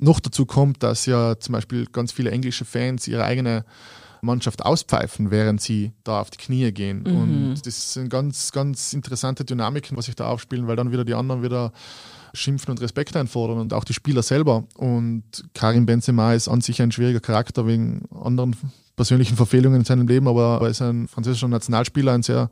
Noch 0.00 0.20
dazu 0.20 0.46
kommt, 0.46 0.82
dass 0.82 1.04
ja 1.04 1.38
zum 1.38 1.52
Beispiel 1.52 1.86
ganz 1.92 2.12
viele 2.12 2.30
englische 2.30 2.64
Fans 2.64 3.06
ihre 3.08 3.24
eigene 3.24 3.64
Mannschaft 4.20 4.64
auspfeifen, 4.64 5.30
während 5.30 5.60
sie 5.60 5.92
da 6.04 6.20
auf 6.20 6.30
die 6.30 6.38
Knie 6.38 6.72
gehen. 6.72 7.04
Mhm. 7.06 7.16
Und 7.16 7.66
das 7.66 7.94
sind 7.94 8.08
ganz, 8.08 8.52
ganz 8.52 8.92
interessante 8.92 9.44
Dynamiken, 9.44 9.96
was 9.96 10.06
sich 10.06 10.16
da 10.16 10.28
aufspielen, 10.28 10.66
weil 10.66 10.76
dann 10.76 10.92
wieder 10.92 11.04
die 11.04 11.14
anderen 11.14 11.42
wieder 11.42 11.72
schimpfen 12.34 12.70
und 12.70 12.80
Respekt 12.80 13.16
einfordern 13.16 13.58
und 13.58 13.72
auch 13.72 13.84
die 13.84 13.94
Spieler 13.94 14.22
selber. 14.22 14.64
Und 14.76 15.24
Karim 15.54 15.86
Benzema 15.86 16.34
ist 16.34 16.48
an 16.48 16.60
sich 16.60 16.80
ein 16.82 16.92
schwieriger 16.92 17.20
Charakter 17.20 17.66
wegen 17.66 18.02
anderen 18.14 18.56
persönlichen 18.98 19.36
Verfehlungen 19.36 19.80
in 19.80 19.84
seinem 19.84 20.08
Leben, 20.08 20.26
aber 20.28 20.58
er 20.60 20.68
ist 20.68 20.82
ein 20.82 21.06
französischer 21.06 21.48
Nationalspieler, 21.48 22.12
ein 22.12 22.22
sehr 22.22 22.50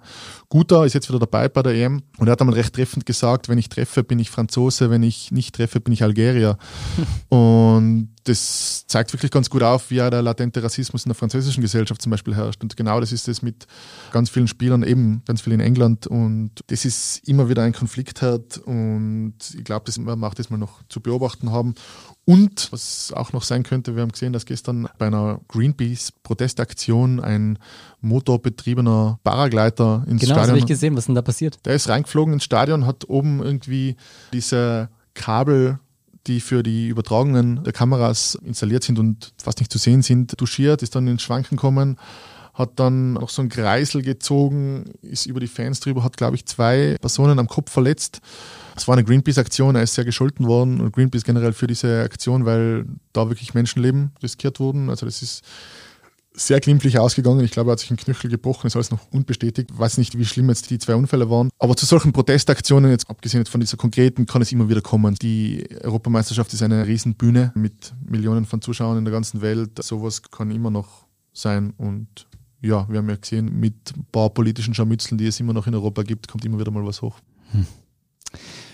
guter, 0.48 0.86
ist 0.86 0.94
jetzt 0.94 1.08
wieder 1.08 1.18
dabei 1.18 1.48
bei 1.48 1.62
der 1.62 1.74
EM 1.74 2.02
und 2.18 2.28
er 2.28 2.32
hat 2.32 2.40
einmal 2.40 2.54
recht 2.54 2.72
treffend 2.72 3.04
gesagt, 3.04 3.48
wenn 3.48 3.58
ich 3.58 3.68
treffe, 3.68 4.04
bin 4.04 4.20
ich 4.20 4.30
Franzose, 4.30 4.88
wenn 4.88 5.02
ich 5.02 5.32
nicht 5.32 5.56
treffe, 5.56 5.80
bin 5.80 5.92
ich 5.92 6.04
Algerier. 6.04 6.56
und 7.28 8.15
das 8.28 8.86
zeigt 8.88 9.12
wirklich 9.12 9.30
ganz 9.30 9.50
gut 9.50 9.62
auf, 9.62 9.90
wie 9.90 9.96
ja 9.96 10.10
der 10.10 10.20
latente 10.20 10.60
Rassismus 10.60 11.04
in 11.04 11.10
der 11.10 11.14
französischen 11.14 11.60
Gesellschaft 11.60 12.02
zum 12.02 12.10
Beispiel 12.10 12.34
herrscht. 12.34 12.60
Und 12.60 12.76
genau 12.76 12.98
das 12.98 13.12
ist 13.12 13.28
es 13.28 13.40
mit 13.40 13.66
ganz 14.10 14.30
vielen 14.30 14.48
Spielern, 14.48 14.82
eben 14.82 15.22
ganz 15.26 15.42
viel 15.42 15.52
in 15.52 15.60
England. 15.60 16.08
Und 16.08 16.50
das 16.66 16.84
ist 16.84 17.26
immer 17.28 17.48
wieder 17.48 17.62
ein 17.62 17.72
Konfliktherd. 17.72 18.58
Und 18.58 19.34
ich 19.56 19.62
glaube, 19.62 19.84
das 19.86 20.04
werden 20.04 20.20
wir 20.20 20.26
auch 20.26 20.34
das 20.34 20.50
mal 20.50 20.56
noch 20.56 20.82
zu 20.88 21.00
beobachten 21.00 21.52
haben. 21.52 21.76
Und 22.24 22.72
was 22.72 23.12
auch 23.14 23.32
noch 23.32 23.44
sein 23.44 23.62
könnte, 23.62 23.94
wir 23.94 24.02
haben 24.02 24.10
gesehen, 24.10 24.32
dass 24.32 24.44
gestern 24.44 24.88
bei 24.98 25.06
einer 25.06 25.40
Greenpeace-Protestaktion 25.46 27.20
ein 27.20 27.60
motorbetriebener 28.00 29.20
Paragleiter 29.22 30.04
ins 30.08 30.22
genau, 30.22 30.34
Stadion. 30.34 30.34
Genau, 30.34 30.40
das 30.40 30.48
habe 30.48 30.58
ich 30.58 30.66
gesehen. 30.66 30.94
Was 30.94 31.02
ist 31.02 31.06
denn 31.06 31.14
da 31.14 31.22
passiert? 31.22 31.64
Der 31.64 31.76
ist 31.76 31.88
reingeflogen 31.88 32.34
ins 32.34 32.44
Stadion, 32.44 32.86
hat 32.86 33.08
oben 33.08 33.40
irgendwie 33.40 33.94
diese 34.32 34.88
Kabel 35.14 35.78
die 36.26 36.40
für 36.40 36.62
die 36.62 36.88
Übertragungen 36.88 37.62
der 37.64 37.72
Kameras 37.72 38.36
installiert 38.44 38.84
sind 38.84 38.98
und 38.98 39.32
fast 39.42 39.58
nicht 39.58 39.72
zu 39.72 39.78
sehen 39.78 40.02
sind, 40.02 40.40
duschiert, 40.40 40.82
ist 40.82 40.94
dann 40.94 41.06
ins 41.06 41.22
Schwanken 41.22 41.56
gekommen, 41.56 41.96
hat 42.54 42.70
dann 42.76 43.14
noch 43.14 43.28
so 43.28 43.42
einen 43.42 43.50
Kreisel 43.50 44.02
gezogen, 44.02 44.92
ist 45.02 45.26
über 45.26 45.40
die 45.40 45.46
Fans 45.46 45.80
drüber, 45.80 46.02
hat, 46.02 46.16
glaube 46.16 46.36
ich, 46.36 46.46
zwei 46.46 46.96
Personen 47.00 47.38
am 47.38 47.48
Kopf 47.48 47.70
verletzt. 47.70 48.20
Es 48.74 48.88
war 48.88 48.94
eine 48.94 49.04
Greenpeace-Aktion, 49.04 49.74
er 49.74 49.82
ist 49.82 49.94
sehr 49.94 50.04
gescholten 50.04 50.46
worden 50.46 50.80
und 50.80 50.92
Greenpeace 50.92 51.24
generell 51.24 51.52
für 51.52 51.66
diese 51.66 52.02
Aktion, 52.02 52.44
weil 52.44 52.86
da 53.12 53.28
wirklich 53.28 53.54
Menschenleben 53.54 54.12
riskiert 54.22 54.58
wurden. 54.60 54.90
Also 54.90 55.06
das 55.06 55.22
ist 55.22 55.44
sehr 56.36 56.60
glimpflich 56.60 56.98
ausgegangen. 56.98 57.44
Ich 57.44 57.50
glaube, 57.50 57.70
er 57.70 57.72
hat 57.72 57.80
sich 57.80 57.90
einen 57.90 57.96
Knöchel 57.96 58.30
gebrochen, 58.30 58.66
ist 58.66 58.76
alles 58.76 58.90
noch 58.90 59.10
unbestätigt. 59.10 59.70
Ich 59.72 59.78
weiß 59.78 59.96
nicht, 59.98 60.18
wie 60.18 60.24
schlimm 60.24 60.48
jetzt 60.48 60.70
die 60.70 60.78
zwei 60.78 60.94
Unfälle 60.94 61.30
waren. 61.30 61.48
Aber 61.58 61.74
zu 61.76 61.86
solchen 61.86 62.12
Protestaktionen, 62.12 62.90
jetzt 62.90 63.08
abgesehen 63.08 63.40
jetzt 63.40 63.50
von 63.50 63.60
dieser 63.60 63.76
konkreten, 63.76 64.26
kann 64.26 64.42
es 64.42 64.52
immer 64.52 64.68
wieder 64.68 64.82
kommen. 64.82 65.14
Die 65.14 65.66
Europameisterschaft 65.82 66.52
ist 66.52 66.62
eine 66.62 66.86
Riesenbühne 66.86 67.52
mit 67.54 67.94
Millionen 68.04 68.44
von 68.44 68.60
Zuschauern 68.60 68.98
in 68.98 69.04
der 69.04 69.12
ganzen 69.12 69.40
Welt. 69.40 69.82
Sowas 69.82 70.22
kann 70.22 70.50
immer 70.50 70.70
noch 70.70 71.06
sein 71.32 71.72
und 71.78 72.26
ja, 72.60 72.86
wir 72.88 72.98
haben 72.98 73.08
ja 73.08 73.16
gesehen, 73.16 73.58
mit 73.58 73.94
ein 73.96 74.06
paar 74.10 74.30
politischen 74.30 74.74
Scharmützeln, 74.74 75.18
die 75.18 75.26
es 75.26 75.40
immer 75.40 75.52
noch 75.52 75.66
in 75.66 75.74
Europa 75.74 76.02
gibt, 76.02 76.28
kommt 76.28 76.44
immer 76.44 76.58
wieder 76.58 76.70
mal 76.70 76.84
was 76.84 77.02
hoch. 77.02 77.18
Hm. 77.52 77.66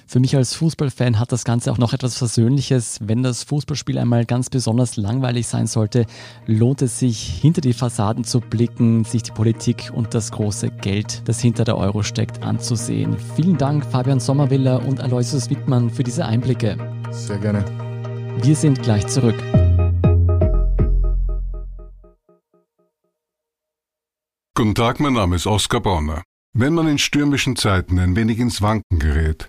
Für 0.07 0.21
mich 0.21 0.37
als 0.37 0.55
Fußballfan 0.55 1.19
hat 1.19 1.33
das 1.33 1.45
Ganze 1.45 1.73
auch 1.73 1.79
noch 1.79 1.93
etwas 1.93 2.17
Versöhnliches. 2.19 2.99
Wenn 3.03 3.23
das 3.23 3.45
Fußballspiel 3.45 3.99
einmal 3.99 4.25
ganz 4.25 4.51
besonders 4.51 4.97
langweilig 4.97 5.47
sein 5.47 5.67
sollte, 5.67 6.07
lohnt 6.47 6.83
es 6.83 6.99
sich, 6.99 7.41
hinter 7.41 7.61
die 7.61 7.73
Fassaden 7.73 8.25
zu 8.25 8.41
blicken, 8.41 9.05
sich 9.05 9.23
die 9.23 9.33
Politik 9.33 9.91
und 9.95 10.15
das 10.15 10.31
große 10.33 10.71
Geld, 10.71 11.23
das 11.27 11.41
hinter 11.41 11.65
der 11.65 11.79
Euro 11.79 12.03
steckt, 12.03 12.43
anzusehen. 12.43 13.17
Vielen 13.37 13.57
Dank, 13.57 13.85
Fabian 13.85 14.21
Sommerwiller 14.21 14.85
und 14.85 15.01
Aloysius 15.01 15.51
Wittmann, 15.51 15.91
für 15.91 16.03
diese 16.03 16.27
Einblicke. 16.27 16.77
Sehr 17.11 17.39
gerne. 17.39 17.65
Wir 18.43 18.57
sind 18.57 18.83
gleich 18.83 19.07
zurück. 19.07 19.37
Guten 24.55 24.75
Tag, 24.75 25.01
mein 25.01 25.15
Name 25.15 25.37
ist 25.37 25.47
Oskar 25.47 25.81
Bonner. 25.81 26.23
Wenn 26.55 26.75
man 26.75 26.87
in 26.87 26.99
stürmischen 26.99 27.57
Zeiten 27.57 27.99
ein 27.99 28.15
wenig 28.15 28.39
ins 28.39 28.61
Wanken 28.61 28.99
gerät, 28.99 29.49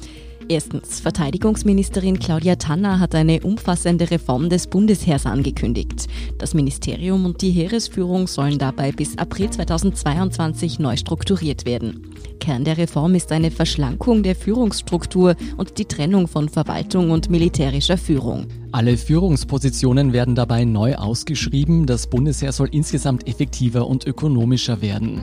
Erstens, 0.51 0.99
Verteidigungsministerin 0.99 2.19
Claudia 2.19 2.57
Tanner 2.57 2.99
hat 2.99 3.15
eine 3.15 3.39
umfassende 3.39 4.11
Reform 4.11 4.49
des 4.49 4.67
Bundesheers 4.67 5.25
angekündigt. 5.25 6.09
Das 6.39 6.53
Ministerium 6.53 7.23
und 7.23 7.41
die 7.41 7.51
Heeresführung 7.51 8.27
sollen 8.27 8.57
dabei 8.57 8.91
bis 8.91 9.17
April 9.17 9.49
2022 9.49 10.77
neu 10.77 10.97
strukturiert 10.97 11.65
werden. 11.65 12.11
Kern 12.41 12.65
der 12.65 12.77
Reform 12.77 13.15
ist 13.15 13.31
eine 13.31 13.49
Verschlankung 13.49 14.23
der 14.23 14.35
Führungsstruktur 14.35 15.37
und 15.55 15.77
die 15.77 15.85
Trennung 15.85 16.27
von 16.27 16.49
Verwaltung 16.49 17.11
und 17.11 17.29
militärischer 17.29 17.97
Führung. 17.97 18.47
Alle 18.73 18.97
Führungspositionen 18.97 20.11
werden 20.11 20.33
dabei 20.33 20.65
neu 20.65 20.95
ausgeschrieben. 20.95 21.85
Das 21.85 22.07
Bundesheer 22.07 22.51
soll 22.51 22.69
insgesamt 22.71 23.27
effektiver 23.27 23.85
und 23.85 24.07
ökonomischer 24.07 24.81
werden. 24.81 25.21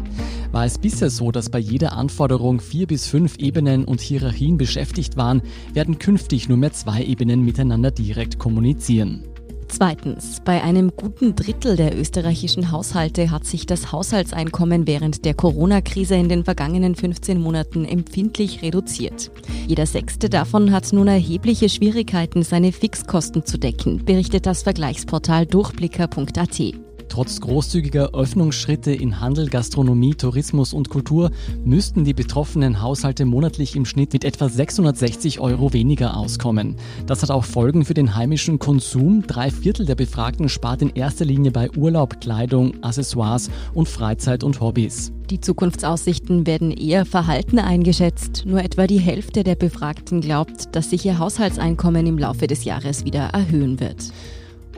War 0.52 0.64
es 0.64 0.78
bisher 0.78 1.10
so, 1.10 1.30
dass 1.30 1.50
bei 1.50 1.58
jeder 1.58 1.92
Anforderung 1.92 2.60
vier 2.60 2.86
bis 2.86 3.06
fünf 3.06 3.36
Ebenen 3.38 3.84
und 3.84 4.00
Hierarchien 4.00 4.56
beschäftigt 4.56 5.16
waren, 5.18 5.42
werden 5.74 5.98
künftig 5.98 6.48
nur 6.48 6.56
mehr 6.56 6.72
zwei 6.72 7.04
Ebenen 7.04 7.44
miteinander 7.44 7.90
direkt 7.90 8.38
kommunizieren. 8.38 9.24
Zweitens, 9.68 10.40
bei 10.44 10.62
einem 10.62 10.92
guten 10.96 11.36
Drittel 11.36 11.76
der 11.76 11.96
österreichischen 11.96 12.72
Haushalte 12.72 13.30
hat 13.30 13.44
sich 13.44 13.66
das 13.66 13.92
Haushaltseinkommen 13.92 14.86
während 14.86 15.26
der 15.26 15.34
Corona-Krise 15.34 16.14
in 16.14 16.30
den 16.30 16.44
vergangenen 16.44 16.94
15 16.94 17.38
Monaten 17.38 17.84
empfindlich 17.84 18.62
reduziert. 18.62 19.30
Jeder 19.66 19.86
Sechste 19.86 20.30
davon 20.30 20.72
hat 20.72 20.92
nun 20.92 21.06
erhebliche 21.06 21.68
Schwierigkeiten, 21.68 22.42
seine 22.42 22.72
Fixkosten 22.72 23.44
zu 23.44 23.58
decken, 23.58 24.04
berichtet 24.04 24.46
das 24.46 24.62
Vergleichsportal 24.62 25.44
durchblicker.at. 25.44 26.87
Trotz 27.08 27.40
großzügiger 27.40 28.14
Öffnungsschritte 28.14 28.92
in 28.92 29.20
Handel, 29.20 29.48
Gastronomie, 29.48 30.14
Tourismus 30.14 30.72
und 30.72 30.88
Kultur 30.88 31.30
müssten 31.64 32.04
die 32.04 32.14
betroffenen 32.14 32.82
Haushalte 32.82 33.24
monatlich 33.24 33.76
im 33.76 33.84
Schnitt 33.84 34.12
mit 34.12 34.24
etwa 34.24 34.48
660 34.48 35.40
Euro 35.40 35.72
weniger 35.72 36.16
auskommen. 36.16 36.76
Das 37.06 37.22
hat 37.22 37.30
auch 37.30 37.44
Folgen 37.44 37.84
für 37.84 37.94
den 37.94 38.14
heimischen 38.14 38.58
Konsum. 38.58 39.24
Drei 39.26 39.50
Viertel 39.50 39.86
der 39.86 39.94
Befragten 39.94 40.48
spart 40.48 40.82
in 40.82 40.90
erster 40.90 41.24
Linie 41.24 41.50
bei 41.50 41.70
Urlaub, 41.76 42.20
Kleidung, 42.20 42.82
Accessoires 42.82 43.50
und 43.74 43.88
Freizeit 43.88 44.44
und 44.44 44.60
Hobbys. 44.60 45.12
Die 45.30 45.40
Zukunftsaussichten 45.40 46.46
werden 46.46 46.70
eher 46.70 47.04
verhalten 47.04 47.58
eingeschätzt. 47.58 48.44
Nur 48.46 48.62
etwa 48.62 48.86
die 48.86 48.98
Hälfte 48.98 49.44
der 49.44 49.56
Befragten 49.56 50.22
glaubt, 50.22 50.74
dass 50.74 50.90
sich 50.90 51.04
ihr 51.04 51.18
Haushaltseinkommen 51.18 52.06
im 52.06 52.16
Laufe 52.16 52.46
des 52.46 52.64
Jahres 52.64 53.04
wieder 53.04 53.24
erhöhen 53.34 53.78
wird. 53.78 54.10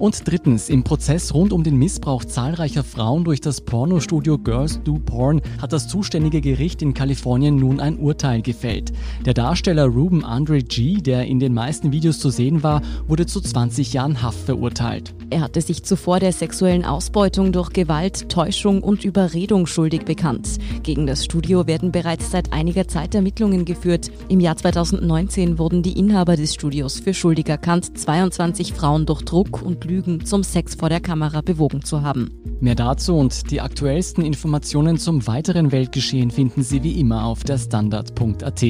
Und 0.01 0.27
drittens, 0.27 0.71
im 0.71 0.83
Prozess 0.83 1.35
rund 1.35 1.53
um 1.53 1.63
den 1.63 1.77
Missbrauch 1.77 2.25
zahlreicher 2.25 2.83
Frauen 2.85 3.23
durch 3.23 3.43
das 3.43 3.61
Pornostudio 3.61 4.39
Girls 4.39 4.81
Do 4.83 4.99
Porn 4.99 5.43
hat 5.61 5.75
das 5.75 5.89
zuständige 5.89 6.41
Gericht 6.41 6.81
in 6.81 6.95
Kalifornien 6.95 7.57
nun 7.57 7.81
ein 7.81 7.99
Urteil 7.99 8.41
gefällt. 8.41 8.95
Der 9.27 9.35
Darsteller 9.35 9.85
Ruben 9.85 10.25
Andre 10.25 10.63
G., 10.63 11.03
der 11.03 11.27
in 11.27 11.39
den 11.39 11.53
meisten 11.53 11.93
Videos 11.93 12.19
zu 12.19 12.31
sehen 12.31 12.63
war, 12.63 12.81
wurde 13.09 13.27
zu 13.27 13.43
20 13.43 13.93
Jahren 13.93 14.23
Haft 14.23 14.39
verurteilt. 14.39 15.15
Er 15.29 15.43
hatte 15.43 15.61
sich 15.61 15.85
zuvor 15.85 16.19
der 16.19 16.33
sexuellen 16.33 16.87
Ausbeutung 16.87 17.53
durch 17.53 17.69
Gewalt, 17.69 18.31
Täuschung 18.31 18.83
und 18.83 19.05
Überredung 19.05 19.67
schuldig 19.67 20.07
bekannt. 20.07 20.49
Gegen 20.83 21.07
das 21.07 21.27
Studio 21.27 21.67
werden 21.67 21.93
bereits 21.93 22.31
seit 22.31 22.55
einiger 22.55 22.89
Zeit 22.89 23.15
Ermittlungen 23.15 23.67
geführt. 23.67 24.11
Im 24.31 24.41
Jahr 24.41 24.57
2019 24.57 25.59
wurden 25.59 25.83
die 25.83 25.99
Inhaber 25.99 26.37
des 26.37 26.55
Studios 26.55 27.01
für 27.01 27.13
schuldig 27.13 27.51
erkannt, 27.51 27.99
22 27.99 28.73
Frauen 28.73 29.05
durch 29.05 29.23
Druck 29.23 29.61
und 29.61 29.90
Lügen 29.91 30.25
zum 30.25 30.45
Sex 30.45 30.77
vor 30.77 30.89
der 30.89 31.01
Kamera 31.01 31.41
bewogen 31.41 31.83
zu 31.85 32.03
haben. 32.03 32.31
Mehr 32.61 32.77
dazu 32.77 33.17
und 33.17 33.51
die 33.51 33.61
aktuellsten 33.61 34.25
Informationen 34.25 34.99
zum 34.99 35.27
weiteren 35.27 35.73
Weltgeschehen 35.73 36.31
finden 36.31 36.63
Sie 36.63 36.83
wie 36.85 37.01
immer 37.01 37.25
auf 37.25 37.43
der 37.43 37.59
Standard.at. 37.59 38.65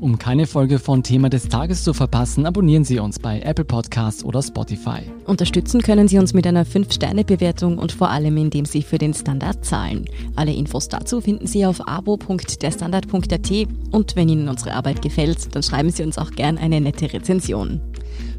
Um 0.00 0.18
keine 0.18 0.46
Folge 0.46 0.78
von 0.78 1.02
Thema 1.02 1.28
des 1.28 1.48
Tages 1.48 1.84
zu 1.84 1.92
verpassen, 1.92 2.46
abonnieren 2.46 2.84
Sie 2.84 2.98
uns 2.98 3.18
bei 3.18 3.40
Apple 3.40 3.66
Podcasts 3.66 4.24
oder 4.24 4.42
Spotify. 4.42 5.02
Unterstützen 5.26 5.82
können 5.82 6.08
Sie 6.08 6.18
uns 6.18 6.32
mit 6.32 6.46
einer 6.46 6.64
5-Sterne-Bewertung 6.64 7.76
und 7.76 7.92
vor 7.92 8.10
allem, 8.10 8.36
indem 8.38 8.64
Sie 8.64 8.82
für 8.82 8.98
den 8.98 9.12
Standard 9.12 9.64
zahlen. 9.64 10.06
Alle 10.34 10.54
Infos 10.54 10.88
dazu 10.88 11.20
finden 11.20 11.46
Sie 11.46 11.66
auf 11.66 11.86
abo.derstandard.at 11.86 13.50
und 13.90 14.16
wenn 14.16 14.28
Ihnen 14.30 14.48
unsere 14.48 14.72
Arbeit 14.72 15.02
gefällt, 15.02 15.54
dann 15.54 15.62
schreiben 15.62 15.90
Sie 15.90 16.04
uns 16.04 16.16
auch 16.16 16.30
gern 16.30 16.56
eine 16.56 16.80
nette 16.80 17.12
Rezension. 17.12 17.82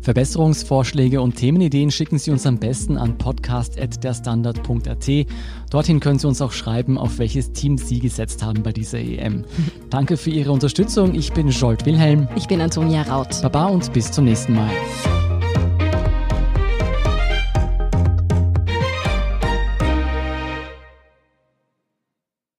Verbesserungsvorschläge 0.06 1.20
und 1.20 1.36
Themenideen 1.36 1.90
schicken 1.90 2.20
Sie 2.20 2.30
uns 2.30 2.46
am 2.46 2.60
besten 2.60 2.96
an 2.96 3.18
podcast.derstandard.at. 3.18 5.10
Dorthin 5.72 6.00
können 6.00 6.20
Sie 6.20 6.28
uns 6.28 6.44
auch 6.44 6.52
schreiben, 6.52 7.00
auf 7.00 7.18
welches 7.18 7.54
Team 7.54 7.80
Sie 7.80 8.00
gesetzt 8.00 8.44
haben 8.44 8.62
bei 8.62 8.72
dieser 8.72 9.00
EM. 9.00 9.46
Danke 9.90 10.18
für 10.18 10.30
Ihre 10.30 10.52
Unterstützung. 10.52 11.16
Ich 11.16 11.34
bin 11.34 11.48
Jolt 11.50 11.88
Wilhelm. 11.88 12.28
Ich 12.36 12.48
bin 12.48 12.62
Antonia 12.62 13.02
Raut. 13.02 13.42
Baba 13.42 13.66
und 13.66 13.92
bis 13.94 14.12
zum 14.12 14.26
nächsten 14.26 14.54
Mal. 14.54 14.70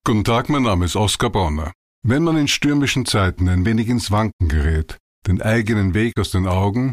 Guten 0.02 0.24
Tag, 0.24 0.48
mein 0.48 0.64
Name 0.64 0.86
ist 0.86 0.96
Oskar 0.96 1.30
Bonner. 1.30 1.72
Wenn 2.02 2.24
man 2.24 2.36
in 2.36 2.48
stürmischen 2.48 3.06
Zeiten 3.06 3.48
ein 3.48 3.64
wenig 3.64 3.88
ins 3.88 4.10
Wanken 4.10 4.48
gerät, 4.48 4.96
den 5.28 5.40
eigenen 5.40 5.94
Weg 5.94 6.18
aus 6.18 6.32
den 6.32 6.48
Augen 6.48 6.92